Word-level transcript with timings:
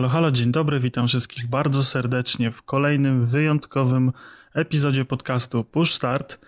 Halo, 0.00 0.08
halo, 0.08 0.30
dzień 0.30 0.52
dobry, 0.52 0.80
witam 0.80 1.08
wszystkich 1.08 1.46
bardzo 1.46 1.82
serdecznie 1.82 2.50
w 2.50 2.62
kolejnym 2.62 3.26
wyjątkowym 3.26 4.12
epizodzie 4.54 5.04
podcastu 5.04 5.64
Push 5.64 5.92
Start. 5.92 6.38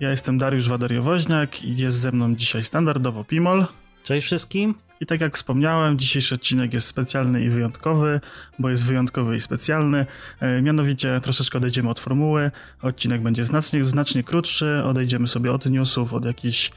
Ja 0.00 0.10
jestem 0.10 0.38
Dariusz 0.38 0.68
Wadariowoźniak 0.68 1.62
i 1.62 1.76
jest 1.76 1.98
ze 1.98 2.12
mną 2.12 2.36
dzisiaj 2.36 2.64
standardowo 2.64 3.24
Pimol. 3.24 3.66
Cześć 4.04 4.26
wszystkim. 4.26 4.74
I 5.00 5.06
tak 5.06 5.20
jak 5.20 5.36
wspomniałem, 5.36 5.98
dzisiejszy 5.98 6.34
odcinek 6.34 6.74
jest 6.74 6.86
specjalny 6.86 7.44
i 7.44 7.50
wyjątkowy, 7.50 8.20
bo 8.58 8.70
jest 8.70 8.86
wyjątkowy 8.86 9.36
i 9.36 9.40
specjalny. 9.40 10.06
E, 10.40 10.62
mianowicie 10.62 11.20
troszeczkę 11.22 11.58
odejdziemy 11.58 11.90
od 11.90 12.00
formuły. 12.00 12.50
Odcinek 12.82 13.22
będzie 13.22 13.44
znacznie, 13.44 13.84
znacznie 13.84 14.24
krótszy. 14.24 14.82
Odejdziemy 14.84 15.26
sobie 15.26 15.52
od 15.52 15.66
newsów, 15.66 16.14
od 16.14 16.24
jakichś 16.24 16.70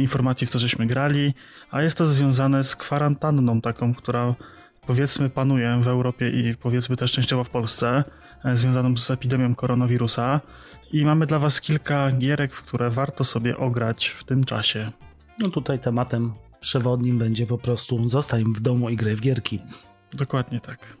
informacji, 0.00 0.46
w 0.46 0.50
co 0.50 0.58
żeśmy 0.58 0.86
grali. 0.86 1.34
A 1.70 1.82
jest 1.82 1.98
to 1.98 2.06
związane 2.06 2.64
z 2.64 2.76
kwarantanną 2.76 3.60
taką, 3.60 3.94
która 3.94 4.34
powiedzmy 4.86 5.30
panuje 5.30 5.78
w 5.80 5.88
Europie 5.88 6.30
i 6.30 6.54
powiedzmy 6.54 6.96
też 6.96 7.12
częściowo 7.12 7.44
w 7.44 7.50
Polsce, 7.50 8.04
e, 8.44 8.56
związaną 8.56 8.96
z 8.96 9.10
epidemią 9.10 9.54
koronawirusa. 9.54 10.40
I 10.92 11.04
mamy 11.04 11.26
dla 11.26 11.38
Was 11.38 11.60
kilka 11.60 12.10
gierek, 12.10 12.54
w 12.54 12.62
które 12.62 12.90
warto 12.90 13.24
sobie 13.24 13.56
ograć 13.56 14.06
w 14.06 14.24
tym 14.24 14.44
czasie. 14.44 14.90
No 15.38 15.48
tutaj 15.48 15.78
tematem 15.78 16.32
przewodnim 16.60 17.18
będzie 17.18 17.46
po 17.46 17.58
prostu 17.58 18.08
zostań 18.08 18.44
w 18.44 18.60
domu 18.60 18.90
i 18.90 18.96
graj 18.96 19.16
w 19.16 19.20
gierki. 19.20 19.60
Dokładnie 20.12 20.60
tak. 20.60 20.96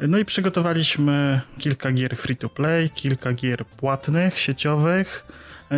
No 0.00 0.18
i 0.18 0.24
przygotowaliśmy 0.24 1.40
kilka 1.58 1.92
gier 1.92 2.16
free 2.16 2.36
to 2.36 2.48
play, 2.48 2.90
kilka 2.90 3.32
gier 3.32 3.66
płatnych, 3.66 4.38
sieciowych, 4.38 5.26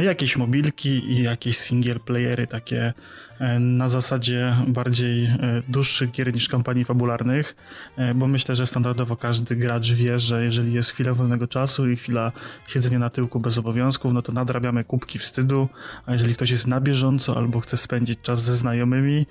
jakieś 0.03 0.37
mobilki 0.37 0.89
i 0.89 1.23
jakieś 1.23 1.59
single 1.59 1.95
playery 1.95 2.47
takie 2.47 2.93
e, 3.39 3.59
na 3.59 3.89
zasadzie 3.89 4.57
bardziej 4.69 5.25
e, 5.25 5.63
dłuższych 5.69 6.11
gier 6.11 6.35
niż 6.35 6.49
kampanii 6.49 6.85
fabularnych, 6.85 7.57
e, 7.97 8.15
bo 8.15 8.27
myślę, 8.27 8.57
że 8.57 8.67
standardowo 8.67 9.17
każdy 9.17 9.57
gracz 9.57 9.93
wie, 9.93 10.19
że 10.21 10.45
jeżeli 10.45 10.73
jest 10.73 10.91
chwila 10.91 11.15
wolnego 11.15 11.47
czasu 11.47 11.91
i 11.91 11.97
chwila 11.97 12.33
siedzenia 12.67 12.99
na 12.99 13.11
tyłku 13.11 13.41
bez 13.41 13.59
obowiązków, 13.59 14.13
no 14.13 14.23
to 14.23 14.33
nadrabiamy 14.33 14.85
kubki 14.85 15.19
wstydu, 15.19 15.69
a 16.07 16.13
jeżeli 16.13 16.35
ktoś 16.35 16.51
jest 16.51 16.67
na 16.67 16.81
bieżąco 16.81 17.37
albo 17.37 17.61
chce 17.61 17.77
spędzić 17.77 18.19
czas 18.23 18.43
ze 18.43 18.57
znajomymi, 18.57 19.27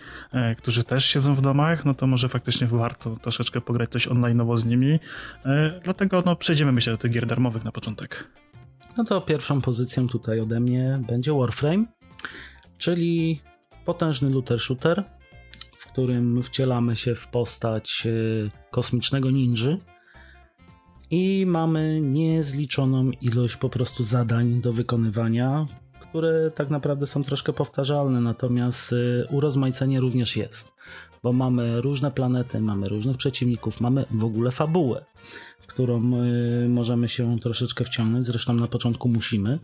którzy 0.57 0.83
też 0.83 1.05
siedzą 1.05 1.35
w 1.35 1.41
domach, 1.41 1.85
no 1.85 1.93
to 1.93 2.07
może 2.07 2.29
faktycznie 2.29 2.67
warto 2.67 3.15
troszeczkę 3.15 3.61
pograć 3.61 3.89
coś 3.89 4.07
online'owo 4.07 4.57
z 4.57 4.65
nimi, 4.65 4.99
dlatego 5.83 6.23
no 6.25 6.35
przejdziemy 6.35 6.71
myślę 6.71 6.93
do 6.93 6.97
tych 6.97 7.11
gier 7.11 7.25
darmowych 7.25 7.63
na 7.63 7.71
początek. 7.71 8.42
No 8.97 9.03
to 9.03 9.21
pierwszą 9.21 9.61
pozycją 9.61 10.07
tutaj 10.07 10.39
ode 10.39 10.59
mnie 10.59 11.01
będzie 11.07 11.33
Warframe, 11.33 11.85
czyli 12.77 13.41
potężny 13.85 14.29
looter 14.29 14.59
shooter, 14.59 15.03
w 15.77 15.91
którym 15.91 16.43
wcielamy 16.43 16.95
się 16.95 17.15
w 17.15 17.27
postać 17.27 18.07
e, 18.07 18.69
kosmicznego 18.71 19.31
ninja 19.31 19.77
i 21.11 21.45
mamy 21.47 22.01
niezliczoną 22.01 23.11
ilość 23.21 23.55
po 23.55 23.69
prostu 23.69 24.03
zadań 24.03 24.61
do 24.61 24.73
wykonywania, 24.73 25.67
które 26.01 26.51
tak 26.51 26.69
naprawdę 26.69 27.07
są 27.07 27.23
troszkę 27.23 27.53
powtarzalne, 27.53 28.21
natomiast 28.21 28.93
e, 28.93 29.27
urozmaicenie 29.27 29.99
również 29.99 30.37
jest, 30.37 30.73
bo 31.23 31.33
mamy 31.33 31.81
różne 31.81 32.11
planety, 32.11 32.59
mamy 32.59 32.89
różnych 32.89 33.17
przeciwników, 33.17 33.81
mamy 33.81 34.05
w 34.11 34.23
ogóle 34.23 34.51
fabułę 34.51 35.05
którą 35.73 36.13
y, 36.65 36.69
możemy 36.69 37.09
się 37.09 37.39
troszeczkę 37.39 37.85
wciągnąć, 37.85 38.25
zresztą 38.25 38.53
na 38.53 38.67
początku 38.67 39.09
musimy. 39.09 39.59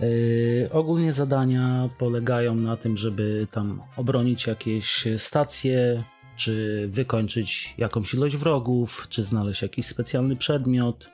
Y, 0.00 0.68
ogólnie 0.72 1.12
zadania 1.12 1.88
polegają 1.98 2.54
na 2.54 2.76
tym, 2.76 2.96
żeby 2.96 3.46
tam 3.50 3.82
obronić 3.96 4.46
jakieś 4.46 5.04
stacje, 5.16 6.02
czy 6.36 6.86
wykończyć 6.90 7.74
jakąś 7.78 8.14
ilość 8.14 8.36
wrogów, 8.36 9.06
czy 9.08 9.22
znaleźć 9.22 9.62
jakiś 9.62 9.86
specjalny 9.86 10.36
przedmiot. 10.36 11.10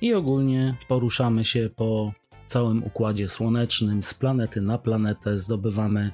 I 0.00 0.14
ogólnie 0.14 0.76
poruszamy 0.88 1.44
się 1.44 1.70
po 1.76 2.12
całym 2.46 2.84
układzie 2.84 3.28
słonecznym, 3.28 4.02
z 4.02 4.14
planety 4.14 4.60
na 4.60 4.78
planetę, 4.78 5.38
zdobywamy 5.38 6.10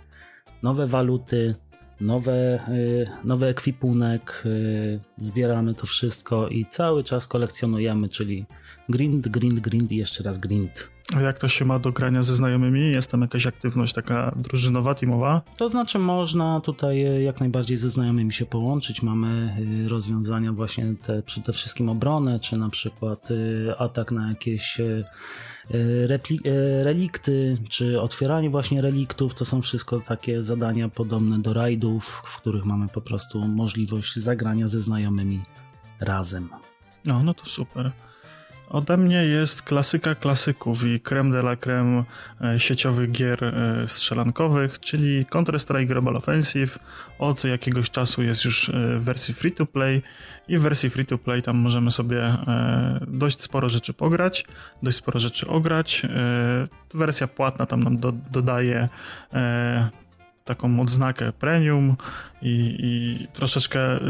nowe 0.63 0.87
waluty, 0.87 1.55
nowe, 2.01 2.69
y, 2.69 3.07
nowy 3.25 3.47
ekwipunek, 3.47 4.43
y, 4.47 5.01
zbieramy 5.19 5.75
to 5.75 5.87
wszystko 5.87 6.49
i 6.49 6.67
cały 6.67 7.05
czas 7.05 7.29
kolekcjonujemy, 7.29 8.09
czyli 8.09 8.47
grind, 8.89 9.29
grind, 9.29 9.61
grind 9.61 9.93
i 9.93 9.97
jeszcze 9.97 10.23
raz 10.23 10.39
grind. 10.39 10.89
A 11.17 11.21
jak 11.21 11.39
to 11.39 11.49
się 11.49 11.65
ma 11.65 11.79
do 11.79 11.93
grania 11.93 12.23
ze 12.23 12.35
znajomymi? 12.35 12.91
Jest 12.91 13.11
tam 13.11 13.21
jakaś 13.21 13.47
aktywność 13.47 13.95
taka 13.95 14.35
drużynowa, 14.37 14.95
teamowa? 14.95 15.43
To 15.57 15.69
znaczy 15.69 15.99
można 15.99 16.61
tutaj 16.61 17.07
y, 17.07 17.23
jak 17.23 17.41
najbardziej 17.41 17.77
ze 17.77 17.91
znajomymi 17.91 18.33
się 18.33 18.47
połączyć. 18.47 19.03
Mamy 19.03 19.57
rozwiązania 19.89 20.53
właśnie 20.53 20.95
te, 21.03 21.23
przede 21.23 21.53
wszystkim 21.53 21.89
obronę, 21.89 22.41
czy 22.41 22.59
na 22.59 22.69
przykład 22.69 23.29
atak 23.79 24.13
na 24.13 24.29
jakieś 24.29 24.81
relikty, 26.83 27.57
czy 27.69 28.01
otwieranie 28.01 28.51
właśnie 28.51 28.83
reliktów, 28.83 29.35
to 29.35 29.45
są 29.45 29.63
wszystko 29.63 30.01
takie 30.01 30.43
zadania 30.43 30.89
podobne 30.89 31.39
do 31.39 31.55
rajdów, 31.55 32.05
w 32.07 32.41
których 32.41 32.65
mamy 32.65 32.89
po 32.89 33.01
prostu 33.01 33.49
możliwość 33.49 34.17
zagrania 34.17 34.69
ze 34.69 34.81
znajomymi 34.81 35.43
razem. 36.01 36.49
No, 37.05 37.23
no 37.23 37.35
to 37.35 37.45
super. 37.47 37.93
Ode 38.71 38.97
mnie 38.97 39.25
jest 39.25 39.63
klasyka 39.63 40.15
klasyków 40.15 40.85
i 40.85 41.01
creme 41.01 41.31
de 41.31 41.39
la 41.39 41.57
creme 41.57 42.05
e, 42.41 42.61
sieciowych 42.61 43.11
gier 43.11 43.45
e, 43.45 43.85
strzelankowych, 43.89 44.81
czyli 44.81 45.27
Counter-Strike 45.27 45.87
Global 45.87 46.17
Offensive. 46.17 46.79
Od 47.19 47.45
jakiegoś 47.45 47.91
czasu 47.91 48.23
jest 48.23 48.45
już 48.45 48.69
e, 48.69 48.73
w 48.99 49.05
wersji 49.05 49.35
free 49.35 49.53
to 49.53 49.67
play 49.67 50.03
i 50.49 50.59
w 50.59 50.61
wersji 50.61 50.91
free 50.91 51.07
to 51.07 51.19
play 51.19 51.43
tam 51.43 51.57
możemy 51.57 51.91
sobie 51.91 52.37
dość 53.07 53.43
sporo 53.43 53.69
rzeczy 53.69 53.93
pograć, 53.93 54.45
dość 54.83 54.97
sporo 54.97 55.19
rzeczy 55.19 55.47
ograć. 55.47 56.03
Wersja 56.95 57.27
płatna 57.27 57.67
tam 57.67 57.83
nam 57.83 57.99
do, 57.99 58.13
dodaje 58.13 58.89
taką 60.45 60.81
odznakę 60.81 61.33
premium 61.33 61.97
i, 62.43 62.77
i 62.79 63.27
troszeczkę 63.33 64.01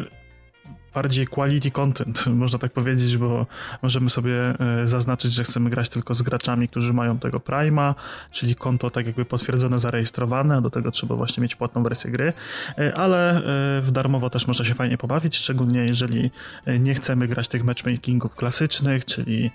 bardziej 0.98 1.26
quality 1.26 1.70
content, 1.70 2.26
można 2.26 2.58
tak 2.58 2.72
powiedzieć, 2.72 3.16
bo 3.16 3.46
możemy 3.82 4.10
sobie 4.10 4.34
e, 4.34 4.88
zaznaczyć, 4.88 5.32
że 5.32 5.44
chcemy 5.44 5.70
grać 5.70 5.88
tylko 5.88 6.14
z 6.14 6.22
graczami, 6.22 6.68
którzy 6.68 6.92
mają 6.92 7.18
tego 7.18 7.40
Prima, 7.40 7.94
czyli 8.32 8.54
konto 8.54 8.90
tak 8.90 9.06
jakby 9.06 9.24
potwierdzone, 9.24 9.78
zarejestrowane, 9.78 10.56
a 10.56 10.60
do 10.60 10.70
tego 10.70 10.90
trzeba 10.90 11.16
właśnie 11.16 11.42
mieć 11.42 11.56
płatną 11.56 11.82
wersję 11.82 12.10
gry, 12.10 12.32
e, 12.78 12.94
ale 12.94 13.36
e, 13.36 13.42
w 13.80 13.90
darmowo 13.92 14.30
też 14.30 14.46
można 14.46 14.64
się 14.64 14.74
fajnie 14.74 14.98
pobawić, 14.98 15.36
szczególnie 15.36 15.84
jeżeli 15.86 16.30
nie 16.80 16.94
chcemy 16.94 17.28
grać 17.28 17.48
tych 17.48 17.64
matchmakingów 17.64 18.36
klasycznych, 18.36 19.04
czyli 19.04 19.50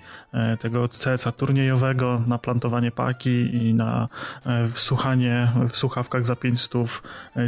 tego 0.60 0.88
CS-a 0.88 1.32
turniejowego 1.32 2.22
na 2.26 2.38
plantowanie 2.38 2.90
paki 2.90 3.56
i 3.56 3.74
na 3.74 4.08
wsłuchanie 4.72 5.52
w 5.68 5.76
słuchawkach 5.76 6.26
za 6.26 6.36
500 6.36 6.72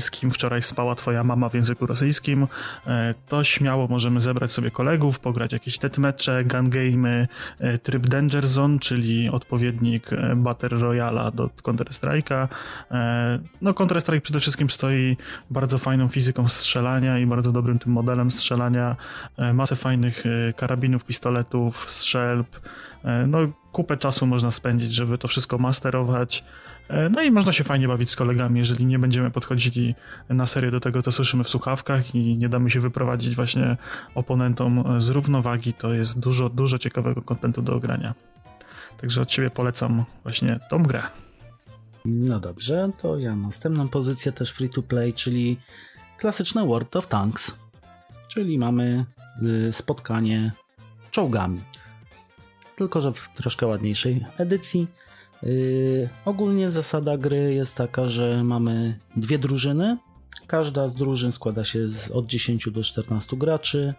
z 0.01 0.11
kim 0.11 0.31
wczoraj 0.31 0.63
spała 0.63 0.95
twoja 0.95 1.25
mama 1.25 1.49
w 1.49 1.55
języku 1.55 1.87
rosyjskim, 1.87 2.47
to 3.29 3.45
śmiało 3.45 3.86
możemy 3.89 4.21
zebrać 4.21 4.53
sobie 4.53 4.71
kolegów, 4.71 5.19
pograć 5.19 5.53
jakieś 5.53 5.79
tetmecze, 5.79 6.45
gun 6.45 6.71
game, 6.71 7.27
e, 7.59 7.79
tryb 7.79 8.07
Danger 8.07 8.47
Zone, 8.47 8.79
czyli 8.79 9.29
odpowiednik 9.29 10.13
e, 10.13 10.37
Battle 10.37 10.69
Royala 10.69 11.31
do 11.31 11.51
Counter-Strike'a. 11.63 12.49
E, 12.91 13.39
no 13.63 13.73
Counter-Strike 13.73 14.21
przede 14.21 14.41
wszystkim 14.41 14.71
stoi 14.71 15.17
bardzo 15.51 15.79
fajną 15.79 16.09
fizyką 16.09 16.49
strzelania 16.49 17.19
i 17.19 17.27
bardzo 17.27 17.53
dobrym 17.53 17.79
tym 17.79 17.93
modelem 17.93 18.31
strzelania. 18.31 18.97
Masę 19.55 19.77
fajnych 19.77 20.25
karabinów, 20.57 21.05
pistoletów, 21.05 21.91
strzelb. 21.91 22.61
No 23.27 23.39
kupę 23.73 23.97
czasu 23.97 24.27
można 24.27 24.51
spędzić, 24.51 24.95
żeby 24.95 25.19
to 25.19 25.29
wszystko 25.29 25.59
masterować. 25.59 26.45
E, 26.89 27.09
no 27.09 27.23
i 27.23 27.31
można 27.31 27.53
się 27.53 27.65
fajnie 27.65 27.89
bawić 27.89 28.11
z 28.11 28.17
kolegami, 28.17 28.59
jeżeli 28.59 28.87
nie 28.87 28.99
będziemy 28.99 29.31
podchodzili 29.31 29.95
na 30.29 30.47
serio 30.47 30.71
do 30.71 30.81
tego, 30.81 31.03
to 31.03 31.13
słyszymy 31.13 31.45
w 31.45 31.49
słuchawkach 31.49 32.15
i 32.15 32.39
nie 32.39 32.49
damy 32.49 32.71
się 32.71 32.81
wyprowadzić 32.81 33.37
właśnie 33.37 33.77
oponentom 34.15 35.01
z 35.01 35.09
równowagi, 35.09 35.73
to 35.73 35.93
jest 35.93 36.21
dużo, 36.21 36.49
dużo 36.49 36.79
ciekawego 36.79 37.23
kontentu 37.23 37.63
do 37.63 37.75
ogrania. 37.75 38.15
Także 39.01 39.23
od 39.23 39.29
ciebie 39.29 39.51
polecam 39.51 40.05
właśnie 40.23 40.61
tą 40.71 40.83
grę. 40.83 41.03
No 42.05 42.41
dobrze, 42.41 42.91
to 43.03 43.19
ja 43.19 43.37
następną 43.37 43.89
pozycję 43.89 44.33
też 44.33 44.51
free 44.51 44.71
to 44.71 44.83
play, 44.83 45.13
czyli 45.13 45.61
klasyczne 46.19 46.67
World 46.67 46.97
of 46.97 47.07
Tanks. 47.07 47.59
Czyli 48.29 48.59
mamy 48.59 49.05
y, 49.69 49.73
spotkanie 49.73 50.53
czołgami. 51.11 51.61
Tylko, 52.77 53.01
że 53.01 53.13
w 53.13 53.29
troszkę 53.29 53.67
ładniejszej 53.67 54.27
edycji 54.39 54.87
Yy, 55.43 56.09
ogólnie 56.25 56.71
zasada 56.71 57.17
gry 57.19 57.55
jest 57.55 57.77
taka, 57.77 58.07
że 58.07 58.45
mamy 58.45 58.99
dwie 59.17 59.39
drużyny. 59.39 59.97
Każda 60.47 60.89
z 60.89 60.95
drużyn 60.95 61.33
składa 61.33 61.65
się 61.65 61.89
z 61.89 62.11
od 62.11 62.27
10 62.27 62.71
do 62.71 62.83
14 62.83 63.37
graczy 63.37 63.95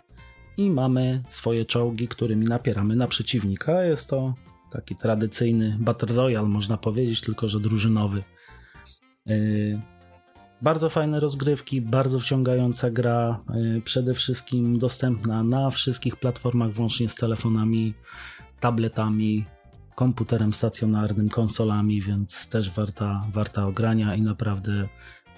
i 0.57 0.69
mamy 0.69 1.23
swoje 1.29 1.65
czołgi, 1.65 2.07
którymi 2.07 2.45
napieramy 2.45 2.95
na 2.95 3.07
przeciwnika. 3.07 3.83
Jest 3.83 4.09
to 4.09 4.33
taki 4.71 4.95
tradycyjny 4.95 5.77
Battle 5.79 6.15
Royale, 6.15 6.47
można 6.47 6.77
powiedzieć, 6.77 7.21
tylko 7.21 7.47
że 7.47 7.59
drużynowy. 7.59 8.23
Yy, 9.25 9.81
Bardzo 10.61 10.89
fajne 10.89 11.19
rozgrywki, 11.19 11.81
bardzo 11.81 12.19
wciągająca 12.19 12.91
gra, 12.91 13.39
y, 13.77 13.81
przede 13.81 14.13
wszystkim 14.13 14.79
dostępna 14.79 15.43
na 15.43 15.69
wszystkich 15.69 16.15
platformach, 16.15 16.71
włącznie 16.71 17.09
z 17.09 17.15
telefonami, 17.15 17.93
tabletami, 18.59 19.45
komputerem 19.97 20.53
stacjonarnym, 20.53 21.29
konsolami, 21.29 22.01
więc 22.01 22.49
też 22.49 22.71
warta, 22.71 23.27
warta 23.33 23.67
ogrania 23.67 24.15
i 24.15 24.21
naprawdę 24.21 24.87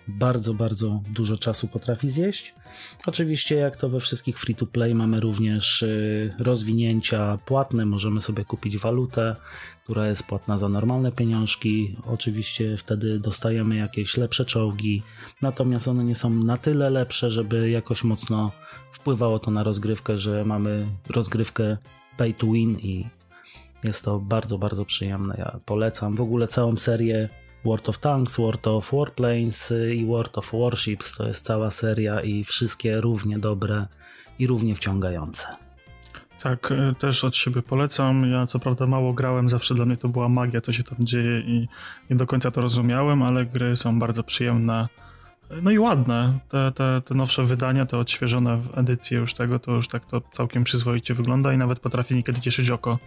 bardzo, 0.07 0.53
bardzo 0.53 1.01
dużo 1.09 1.37
czasu 1.37 1.67
potrafi 1.67 2.09
zjeść. 2.09 2.55
Oczywiście, 3.05 3.55
jak 3.55 3.77
to 3.77 3.89
we 3.89 3.99
wszystkich 3.99 4.39
free-to-play, 4.39 4.95
mamy 4.95 5.19
również 5.19 5.81
y, 5.81 6.33
rozwinięcia 6.39 7.37
płatne. 7.45 7.85
Możemy 7.85 8.21
sobie 8.21 8.45
kupić 8.45 8.77
walutę, 8.77 9.35
która 9.83 10.07
jest 10.07 10.27
płatna 10.27 10.57
za 10.57 10.69
normalne 10.69 11.11
pieniążki. 11.11 11.95
Oczywiście 12.05 12.77
wtedy 12.77 13.19
dostajemy 13.19 13.75
jakieś 13.75 14.17
lepsze 14.17 14.45
czołgi, 14.45 15.03
natomiast 15.41 15.87
one 15.87 16.03
nie 16.03 16.15
są 16.15 16.29
na 16.29 16.57
tyle 16.57 16.89
lepsze, 16.89 17.31
żeby 17.31 17.69
jakoś 17.69 18.03
mocno 18.03 18.51
wpływało 18.91 19.39
to 19.39 19.51
na 19.51 19.63
rozgrywkę, 19.63 20.17
że 20.17 20.45
mamy 20.45 20.85
rozgrywkę 21.09 21.77
pay 22.17 22.33
to 22.33 22.47
win 22.47 22.79
i 22.79 23.18
jest 23.83 24.05
to 24.05 24.19
bardzo, 24.19 24.57
bardzo 24.57 24.85
przyjemne. 24.85 25.35
Ja 25.37 25.59
polecam 25.65 26.15
w 26.15 26.21
ogóle 26.21 26.47
całą 26.47 26.77
serię 26.77 27.29
World 27.65 27.89
of 27.89 27.97
Tanks, 27.97 28.37
World 28.37 28.67
of 28.67 28.91
Warplanes 28.91 29.73
i 29.93 30.05
World 30.05 30.37
of 30.37 30.51
Warships. 30.53 31.17
To 31.17 31.27
jest 31.27 31.45
cała 31.45 31.71
seria 31.71 32.21
i 32.21 32.43
wszystkie 32.43 33.01
równie 33.01 33.39
dobre 33.39 33.87
i 34.39 34.47
równie 34.47 34.75
wciągające. 34.75 35.47
Tak, 36.43 36.71
e, 36.71 36.95
też 36.99 37.23
od 37.23 37.35
siebie 37.35 37.61
polecam. 37.61 38.31
Ja 38.31 38.47
co 38.47 38.59
prawda 38.59 38.85
mało 38.85 39.13
grałem, 39.13 39.49
zawsze 39.49 39.75
dla 39.75 39.85
mnie 39.85 39.97
to 39.97 40.09
była 40.09 40.29
magia, 40.29 40.61
co 40.61 40.73
się 40.73 40.83
tam 40.83 40.97
dzieje 40.99 41.39
i 41.39 41.67
nie 42.09 42.15
do 42.15 42.27
końca 42.27 42.51
to 42.51 42.61
rozumiałem, 42.61 43.23
ale 43.23 43.45
gry 43.45 43.75
są 43.75 43.99
bardzo 43.99 44.23
przyjemne. 44.23 44.87
No 45.61 45.71
i 45.71 45.79
ładne. 45.79 46.39
Te, 46.49 46.71
te, 46.71 47.01
te 47.05 47.15
nowsze 47.15 47.43
wydania, 47.43 47.85
te 47.85 47.97
odświeżone 47.97 48.61
edycje 48.75 49.17
już 49.17 49.33
tego, 49.33 49.59
to 49.59 49.71
już 49.71 49.87
tak 49.87 50.05
to 50.05 50.21
całkiem 50.33 50.63
przyzwoicie 50.63 51.13
wygląda 51.13 51.53
i 51.53 51.57
nawet 51.57 51.79
potrafi 51.79 52.15
niekiedy 52.15 52.41
cieszyć 52.41 52.69
oko. 52.69 52.99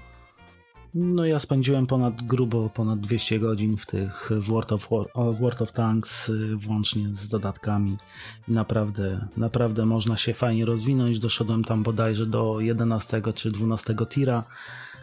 No 0.95 1.27
ja 1.27 1.41
spędziłem 1.41 1.87
ponad 1.87 2.23
grubo 2.23 2.71
ponad 2.71 3.01
200 3.01 3.39
godzin 3.39 3.77
w 3.77 3.87
tych 3.87 4.31
w 4.31 4.49
World 4.49 4.73
of, 4.73 4.89
War, 4.91 5.35
World 5.35 5.63
of 5.63 5.73
Tanks 5.73 6.29
y, 6.29 6.57
włącznie 6.57 7.09
z 7.15 7.29
dodatkami. 7.29 7.97
Naprawdę, 8.49 9.29
naprawdę 9.37 9.87
można 9.87 10.17
się 10.17 10.35
fajnie 10.35 10.65
rozwinąć. 10.65 11.19
Doszedłem 11.19 11.65
tam 11.65 11.83
bodajże 11.83 12.27
do 12.27 12.61
11 12.61 13.23
czy 13.35 13.51
12 13.51 13.95
tira, 14.09 14.45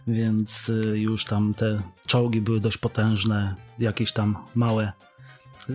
więc 0.08 0.70
y, 0.70 1.00
już 1.00 1.26
tam 1.26 1.54
te 1.54 1.82
czołgi 2.06 2.42
były 2.42 2.60
dość 2.60 2.78
potężne, 2.78 3.56
jakieś 3.80 4.14
tam 4.14 4.38
małe 4.56 4.92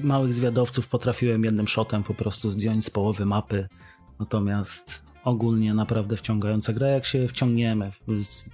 małych 0.02 0.34
zwiadowców 0.34 0.88
potrafiłem 0.88 1.44
jednym 1.44 1.68
shotem 1.68 2.02
po 2.02 2.14
prostu 2.14 2.50
zdjąć 2.50 2.84
z 2.84 2.90
połowy 2.90 3.26
mapy. 3.26 3.68
Natomiast 4.18 5.02
ogólnie 5.24 5.74
naprawdę 5.74 6.16
wciągająca 6.16 6.72
gra, 6.72 6.88
jak 6.88 7.04
się 7.04 7.28
wciągniemy, 7.28 7.90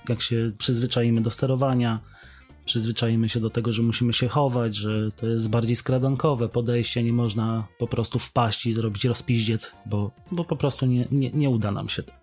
jak 0.09 0.23
się 0.23 0.53
przyzwyczaimy 0.59 1.21
do 1.21 1.31
sterowania, 1.31 2.01
przyzwyczaimy 2.65 3.29
się 3.29 3.41
do 3.41 3.51
tego, 3.51 3.73
że 3.73 3.83
musimy 3.83 4.13
się 4.13 4.29
chować, 4.29 4.77
że 4.77 5.11
to 5.17 5.27
jest 5.27 5.49
bardziej 5.49 5.77
skradankowe 5.77 6.49
podejście, 6.49 7.03
nie 7.03 7.13
można 7.13 7.67
po 7.79 7.87
prostu 7.87 8.19
wpaść 8.19 8.67
i 8.67 8.73
zrobić 8.73 9.05
rozpiździec, 9.05 9.73
bo, 9.87 10.11
bo 10.31 10.45
po 10.45 10.57
prostu 10.57 10.87
nie, 10.87 11.05
nie, 11.11 11.31
nie 11.31 11.51
uda 11.51 11.71
nam 11.71 11.89
się 11.89 12.03
to. 12.03 12.20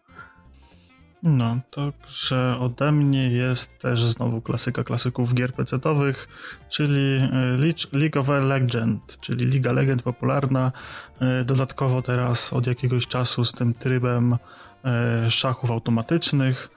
No, 1.28 1.60
także 1.72 2.58
ode 2.60 2.92
mnie 2.92 3.30
jest 3.30 3.80
też 3.80 4.04
znowu 4.04 4.42
klasyka 4.42 4.84
klasyków 4.84 5.34
gier 5.34 5.54
PC-owych, 5.54 6.28
czyli 6.70 7.16
e, 7.16 7.98
League 7.98 8.20
of 8.20 8.28
Legend, 8.30 9.18
czyli 9.22 9.46
Liga 9.46 9.72
Legend 9.72 10.02
popularna. 10.02 10.72
E, 11.20 11.44
dodatkowo 11.44 12.02
teraz 12.02 12.54
od 12.54 12.68
jakiegoś 12.68 13.08
czasu 13.08 13.46
z 13.46 13.52
tym 13.52 13.74
trybem 13.74 14.38
e, 14.86 15.32
szachów 15.32 15.72
automatycznych. 15.72 16.70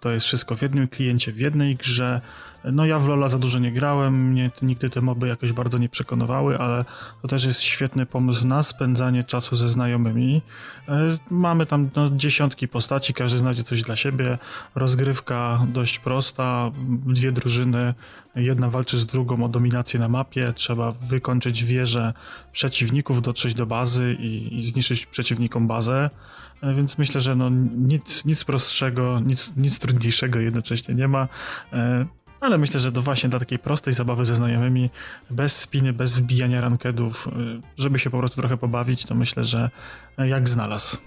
To 0.00 0.10
jest 0.10 0.26
wszystko 0.26 0.56
w 0.56 0.62
jednym 0.62 0.88
kliencie, 0.88 1.32
w 1.32 1.38
jednej 1.38 1.76
grze. 1.76 2.20
No 2.64 2.86
ja 2.86 2.98
w 2.98 3.08
Lola 3.08 3.28
za 3.28 3.38
dużo 3.38 3.58
nie 3.58 3.72
grałem, 3.72 4.28
mnie 4.28 4.50
nigdy 4.62 4.90
te 4.90 5.00
moby 5.00 5.28
jakoś 5.28 5.52
bardzo 5.52 5.78
nie 5.78 5.88
przekonywały, 5.88 6.58
ale 6.58 6.84
to 7.22 7.28
też 7.28 7.44
jest 7.44 7.60
świetny 7.60 8.06
pomysł 8.06 8.46
na 8.46 8.62
spędzanie 8.62 9.24
czasu 9.24 9.56
ze 9.56 9.68
znajomymi. 9.68 10.42
E, 10.88 11.18
mamy 11.30 11.66
tam 11.66 11.90
no, 11.96 12.10
dziesiątki 12.10 12.68
postaci, 12.68 13.14
każdy 13.14 13.38
znajdzie 13.38 13.62
coś 13.62 13.82
dla 13.82 13.96
siebie. 13.96 14.38
Rozgrywka 14.74 15.66
dość 15.72 15.98
prosta, 15.98 16.70
dwie 17.06 17.32
drużyny, 17.32 17.94
jedna 18.36 18.70
walczy 18.70 18.98
z 18.98 19.06
drugą 19.06 19.44
o 19.44 19.48
dominację 19.48 20.00
na 20.00 20.08
mapie, 20.08 20.52
trzeba 20.52 20.92
wykończyć 20.92 21.64
wieże 21.64 22.12
przeciwników, 22.52 23.22
dotrzeć 23.22 23.54
do 23.54 23.66
bazy 23.66 24.16
i, 24.20 24.58
i 24.58 24.64
zniszczyć 24.64 25.06
przeciwnikom 25.06 25.66
bazę. 25.66 26.10
E, 26.60 26.74
więc 26.74 26.98
myślę, 26.98 27.20
że 27.20 27.36
no 27.36 27.48
nic, 27.76 28.24
nic 28.24 28.44
prostszego, 28.44 29.20
nic, 29.20 29.52
nic 29.56 29.78
trudniejszego 29.78 30.40
jednocześnie 30.40 30.94
nie 30.94 31.08
ma. 31.08 31.28
E, 32.42 32.44
ale 32.44 32.58
myślę, 32.58 32.80
że 32.80 32.92
to 32.92 33.02
właśnie 33.02 33.28
dla 33.28 33.38
takiej 33.38 33.58
prostej 33.58 33.94
zabawy 33.94 34.26
ze 34.26 34.34
znajomymi, 34.34 34.90
bez 35.30 35.56
spiny, 35.56 35.92
bez 35.92 36.18
wbijania 36.18 36.60
rankedów, 36.60 37.28
y, 37.28 37.30
żeby 37.78 37.98
się 37.98 38.10
po 38.10 38.18
prostu 38.18 38.40
trochę 38.40 38.56
pobawić, 38.56 39.04
to 39.04 39.14
myślę, 39.14 39.44
że 39.44 39.70
jak 40.18 40.48
znalazł. 40.48 40.98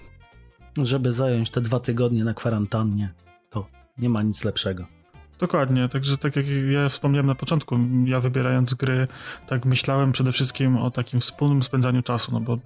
Żeby 0.82 1.12
zająć 1.12 1.50
te 1.50 1.60
dwa 1.60 1.80
tygodnie 1.80 2.24
na 2.24 2.34
kwarantannie, 2.34 3.12
to 3.50 3.66
nie 3.98 4.08
ma 4.08 4.22
nic 4.22 4.44
lepszego. 4.44 5.01
Dokładnie, 5.42 5.88
także 5.88 6.18
tak 6.18 6.36
jak 6.36 6.46
ja 6.70 6.88
wspomniałem 6.88 7.26
na 7.26 7.34
początku, 7.34 7.78
ja 8.04 8.20
wybierając 8.20 8.74
gry, 8.74 9.08
tak 9.46 9.64
myślałem 9.64 10.12
przede 10.12 10.32
wszystkim 10.32 10.76
o 10.76 10.90
takim 10.90 11.20
wspólnym 11.20 11.62
spędzaniu 11.62 12.02
czasu, 12.02 12.32
no 12.32 12.40
bo 12.40 12.58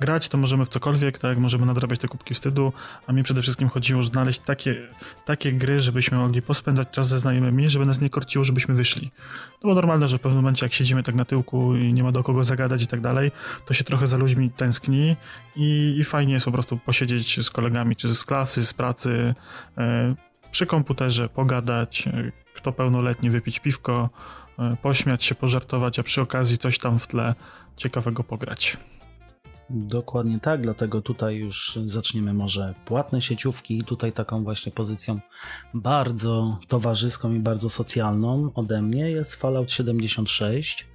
grać 0.00 0.28
to 0.28 0.38
możemy 0.38 0.64
w 0.64 0.68
cokolwiek, 0.68 1.18
tak, 1.18 1.38
możemy 1.38 1.66
nadrabiać 1.66 2.00
te 2.00 2.08
kubki 2.08 2.34
wstydu, 2.34 2.72
a 3.06 3.12
mi 3.12 3.22
przede 3.22 3.42
wszystkim 3.42 3.68
chodziło 3.68 4.02
znaleźć 4.02 4.38
takie, 4.38 4.88
takie 5.24 5.52
gry, 5.52 5.80
żebyśmy 5.80 6.18
mogli 6.18 6.42
pospędzać 6.42 6.90
czas 6.90 7.08
ze 7.08 7.18
znajomymi, 7.18 7.70
żeby 7.70 7.86
nas 7.86 8.00
nie 8.00 8.10
korciło, 8.10 8.44
żebyśmy 8.44 8.74
wyszli. 8.74 9.10
To 9.54 9.60
było 9.60 9.74
normalne, 9.74 10.08
że 10.08 10.18
w 10.18 10.20
pewnym 10.20 10.42
momencie 10.42 10.66
jak 10.66 10.72
siedzimy 10.72 11.02
tak 11.02 11.14
na 11.14 11.24
tyłku 11.24 11.76
i 11.76 11.92
nie 11.92 12.02
ma 12.02 12.12
do 12.12 12.22
kogo 12.22 12.44
zagadać 12.44 12.82
i 12.82 12.86
tak 12.86 13.00
dalej, 13.00 13.32
to 13.66 13.74
się 13.74 13.84
trochę 13.84 14.06
za 14.06 14.16
ludźmi 14.16 14.50
tęskni 14.50 15.16
i, 15.56 15.96
i 15.98 16.04
fajnie 16.04 16.34
jest 16.34 16.46
po 16.46 16.52
prostu 16.52 16.76
posiedzieć 16.76 17.46
z 17.46 17.50
kolegami, 17.50 17.96
czy 17.96 18.14
z 18.14 18.24
klasy, 18.24 18.66
z 18.66 18.74
pracy, 18.74 19.34
yy, 19.76 20.31
przy 20.52 20.66
komputerze 20.66 21.28
pogadać, 21.28 22.06
e, 22.06 22.32
kto 22.54 22.72
pełnoletni 22.72 23.30
wypić 23.30 23.60
piwko, 23.60 24.10
e, 24.58 24.76
pośmiać 24.82 25.24
się, 25.24 25.34
pożartować, 25.34 25.98
a 25.98 26.02
przy 26.02 26.20
okazji 26.22 26.58
coś 26.58 26.78
tam 26.78 26.98
w 26.98 27.06
tle 27.06 27.34
ciekawego 27.76 28.24
pograć. 28.24 28.76
Dokładnie 29.70 30.40
tak, 30.40 30.60
dlatego 30.60 31.02
tutaj 31.02 31.36
już 31.36 31.78
zaczniemy 31.84 32.34
może 32.34 32.74
płatne 32.84 33.22
sieciówki. 33.22 33.84
Tutaj 33.84 34.12
taką 34.12 34.44
właśnie 34.44 34.72
pozycją 34.72 35.20
bardzo 35.74 36.58
towarzyską 36.68 37.34
i 37.34 37.38
bardzo 37.38 37.70
socjalną 37.70 38.50
ode 38.54 38.82
mnie 38.82 39.10
jest 39.10 39.34
Fallout 39.34 39.72
76, 39.72 40.86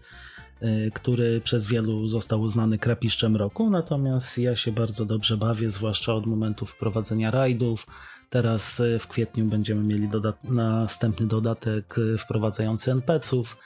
e, 0.62 0.92
który 0.92 1.42
przez 1.42 1.68
wielu 1.68 2.08
został 2.08 2.42
uznany 2.42 2.78
krapiszczem 2.78 3.36
roku, 3.36 3.70
natomiast 3.70 4.38
ja 4.38 4.56
się 4.56 4.72
bardzo 4.72 5.06
dobrze 5.06 5.38
bawię, 5.38 5.70
zwłaszcza 5.70 6.14
od 6.14 6.26
momentu 6.26 6.66
wprowadzenia 6.66 7.32
rajdów, 7.32 7.88
Teraz 8.30 8.80
y, 8.80 9.00
w 9.00 9.08
kwietniu 9.08 9.46
będziemy 9.46 9.84
mieli 9.84 10.10
dodat 10.10 10.44
następny 10.44 11.28
dodatek 11.28 11.98
y, 11.98 12.18
wprowadzający 12.18 12.92
NPC-ów. 12.92 13.58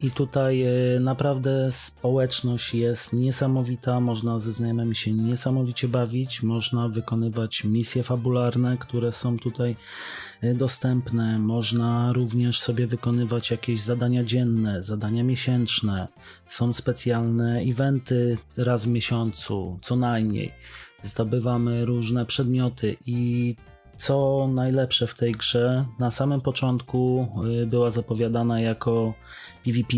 I 0.00 0.10
tutaj 0.10 0.62
y, 0.96 1.00
naprawdę 1.00 1.68
społeczność 1.72 2.74
jest 2.74 3.12
niesamowita, 3.12 4.00
można 4.00 4.38
ze 4.38 4.52
znajomymi 4.52 4.94
się 4.94 5.12
niesamowicie 5.12 5.88
bawić, 5.88 6.42
można 6.42 6.88
wykonywać 6.88 7.64
misje 7.64 8.02
fabularne, 8.02 8.76
które 8.78 9.12
są 9.12 9.38
tutaj 9.38 9.76
dostępne, 10.54 11.38
można 11.38 12.12
również 12.12 12.60
sobie 12.60 12.86
wykonywać 12.86 13.50
jakieś 13.50 13.80
zadania 13.80 14.24
dzienne, 14.24 14.82
zadania 14.82 15.24
miesięczne, 15.24 16.08
są 16.46 16.72
specjalne 16.72 17.60
eventy 17.60 18.38
raz 18.56 18.84
w 18.84 18.88
miesiącu, 18.88 19.78
co 19.82 19.96
najmniej. 19.96 20.52
Zdobywamy 21.02 21.84
różne 21.84 22.26
przedmioty 22.26 22.96
i 23.06 23.56
co 23.98 24.48
najlepsze 24.52 25.06
w 25.06 25.14
tej 25.14 25.32
grze, 25.32 25.84
na 25.98 26.10
samym 26.10 26.40
początku 26.40 27.28
y, 27.62 27.66
była 27.66 27.90
zapowiadana 27.90 28.60
jako 28.60 29.14
PvP, 29.64 29.96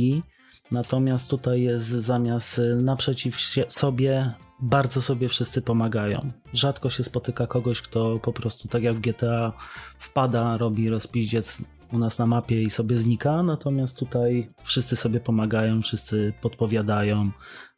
natomiast 0.70 1.30
tutaj 1.30 1.62
jest 1.62 1.86
zamiast 1.88 2.58
y, 2.58 2.76
naprzeciw 2.76 3.40
sobie, 3.68 4.32
bardzo 4.60 5.02
sobie 5.02 5.28
wszyscy 5.28 5.62
pomagają. 5.62 6.30
Rzadko 6.52 6.90
się 6.90 7.04
spotyka 7.04 7.46
kogoś, 7.46 7.82
kto 7.82 8.18
po 8.22 8.32
prostu 8.32 8.68
tak 8.68 8.82
jak 8.82 8.96
w 8.96 9.00
GTA 9.00 9.52
wpada, 9.98 10.56
robi 10.56 10.88
rozpiździec 10.88 11.58
u 11.92 11.98
nas 11.98 12.18
na 12.18 12.26
mapie 12.26 12.62
i 12.62 12.70
sobie 12.70 12.96
znika, 12.98 13.42
natomiast 13.42 13.98
tutaj 13.98 14.50
wszyscy 14.62 14.96
sobie 14.96 15.20
pomagają, 15.20 15.82
wszyscy 15.82 16.32
podpowiadają, 16.40 17.30